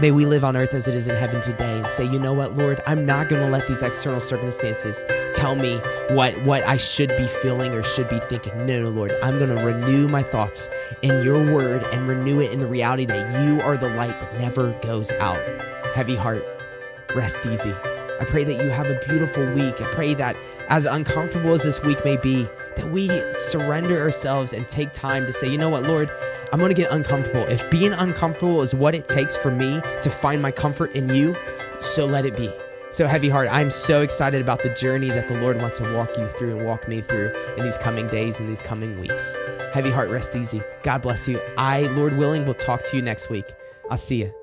May 0.00 0.12
we 0.12 0.26
live 0.26 0.44
on 0.44 0.56
earth 0.56 0.74
as 0.74 0.86
it 0.86 0.94
is 0.94 1.08
in 1.08 1.16
heaven 1.16 1.42
today 1.42 1.80
and 1.80 1.90
say, 1.90 2.04
you 2.04 2.20
know 2.20 2.32
what, 2.32 2.54
Lord, 2.56 2.80
I'm 2.86 3.04
not 3.04 3.28
going 3.28 3.42
to 3.42 3.50
let 3.50 3.66
these 3.66 3.82
external 3.82 4.20
circumstances 4.20 5.04
tell 5.40 5.56
me 5.56 5.78
what, 6.10 6.38
what 6.42 6.62
I 6.68 6.76
should 6.76 7.08
be 7.16 7.26
feeling 7.26 7.72
or 7.72 7.82
should 7.82 8.10
be 8.10 8.18
thinking. 8.18 8.66
No, 8.66 8.82
no, 8.82 8.90
Lord, 8.90 9.16
I'm 9.22 9.38
going 9.38 9.56
to 9.56 9.64
renew 9.64 10.06
my 10.06 10.22
thoughts 10.22 10.68
in 11.00 11.24
your 11.24 11.50
word 11.50 11.82
and 11.94 12.06
renew 12.06 12.42
it 12.42 12.52
in 12.52 12.60
the 12.60 12.66
reality 12.66 13.06
that 13.06 13.42
you 13.42 13.58
are 13.62 13.78
the 13.78 13.88
light 13.88 14.20
that 14.20 14.38
never 14.38 14.72
goes 14.82 15.12
out. 15.12 15.40
Heavy 15.94 16.14
heart, 16.14 16.44
rest 17.16 17.46
easy. 17.46 17.72
I 17.72 18.26
pray 18.28 18.44
that 18.44 18.62
you 18.62 18.68
have 18.68 18.90
a 18.90 19.00
beautiful 19.08 19.50
week. 19.54 19.80
I 19.80 19.90
pray 19.94 20.12
that 20.12 20.36
as 20.68 20.84
uncomfortable 20.84 21.54
as 21.54 21.62
this 21.62 21.82
week 21.82 22.04
may 22.04 22.18
be, 22.18 22.46
that 22.76 22.90
we 22.90 23.08
surrender 23.32 23.98
ourselves 23.98 24.52
and 24.52 24.68
take 24.68 24.92
time 24.92 25.26
to 25.26 25.32
say, 25.32 25.48
you 25.48 25.56
know 25.56 25.70
what, 25.70 25.84
Lord, 25.84 26.10
I'm 26.52 26.58
going 26.58 26.68
to 26.68 26.74
get 26.74 26.92
uncomfortable. 26.92 27.44
If 27.44 27.68
being 27.70 27.94
uncomfortable 27.94 28.60
is 28.60 28.74
what 28.74 28.94
it 28.94 29.08
takes 29.08 29.38
for 29.38 29.50
me 29.50 29.80
to 30.02 30.10
find 30.10 30.42
my 30.42 30.50
comfort 30.50 30.92
in 30.94 31.08
you, 31.08 31.34
so 31.80 32.04
let 32.04 32.26
it 32.26 32.36
be. 32.36 32.52
So, 32.92 33.06
Heavy 33.06 33.28
Heart, 33.28 33.50
I'm 33.52 33.70
so 33.70 34.02
excited 34.02 34.40
about 34.40 34.64
the 34.64 34.70
journey 34.70 35.10
that 35.10 35.28
the 35.28 35.40
Lord 35.40 35.60
wants 35.60 35.78
to 35.78 35.94
walk 35.94 36.16
you 36.18 36.26
through 36.26 36.58
and 36.58 36.66
walk 36.66 36.88
me 36.88 37.00
through 37.00 37.32
in 37.56 37.62
these 37.62 37.78
coming 37.78 38.08
days 38.08 38.40
and 38.40 38.48
these 38.48 38.62
coming 38.62 38.98
weeks. 38.98 39.32
Heavy 39.72 39.92
Heart, 39.92 40.10
rest 40.10 40.34
easy. 40.34 40.60
God 40.82 41.00
bless 41.02 41.28
you. 41.28 41.40
I, 41.56 41.82
Lord 41.82 42.16
willing, 42.16 42.44
will 42.46 42.54
talk 42.54 42.84
to 42.86 42.96
you 42.96 43.02
next 43.02 43.30
week. 43.30 43.46
I'll 43.90 43.96
see 43.96 44.16
you. 44.16 44.39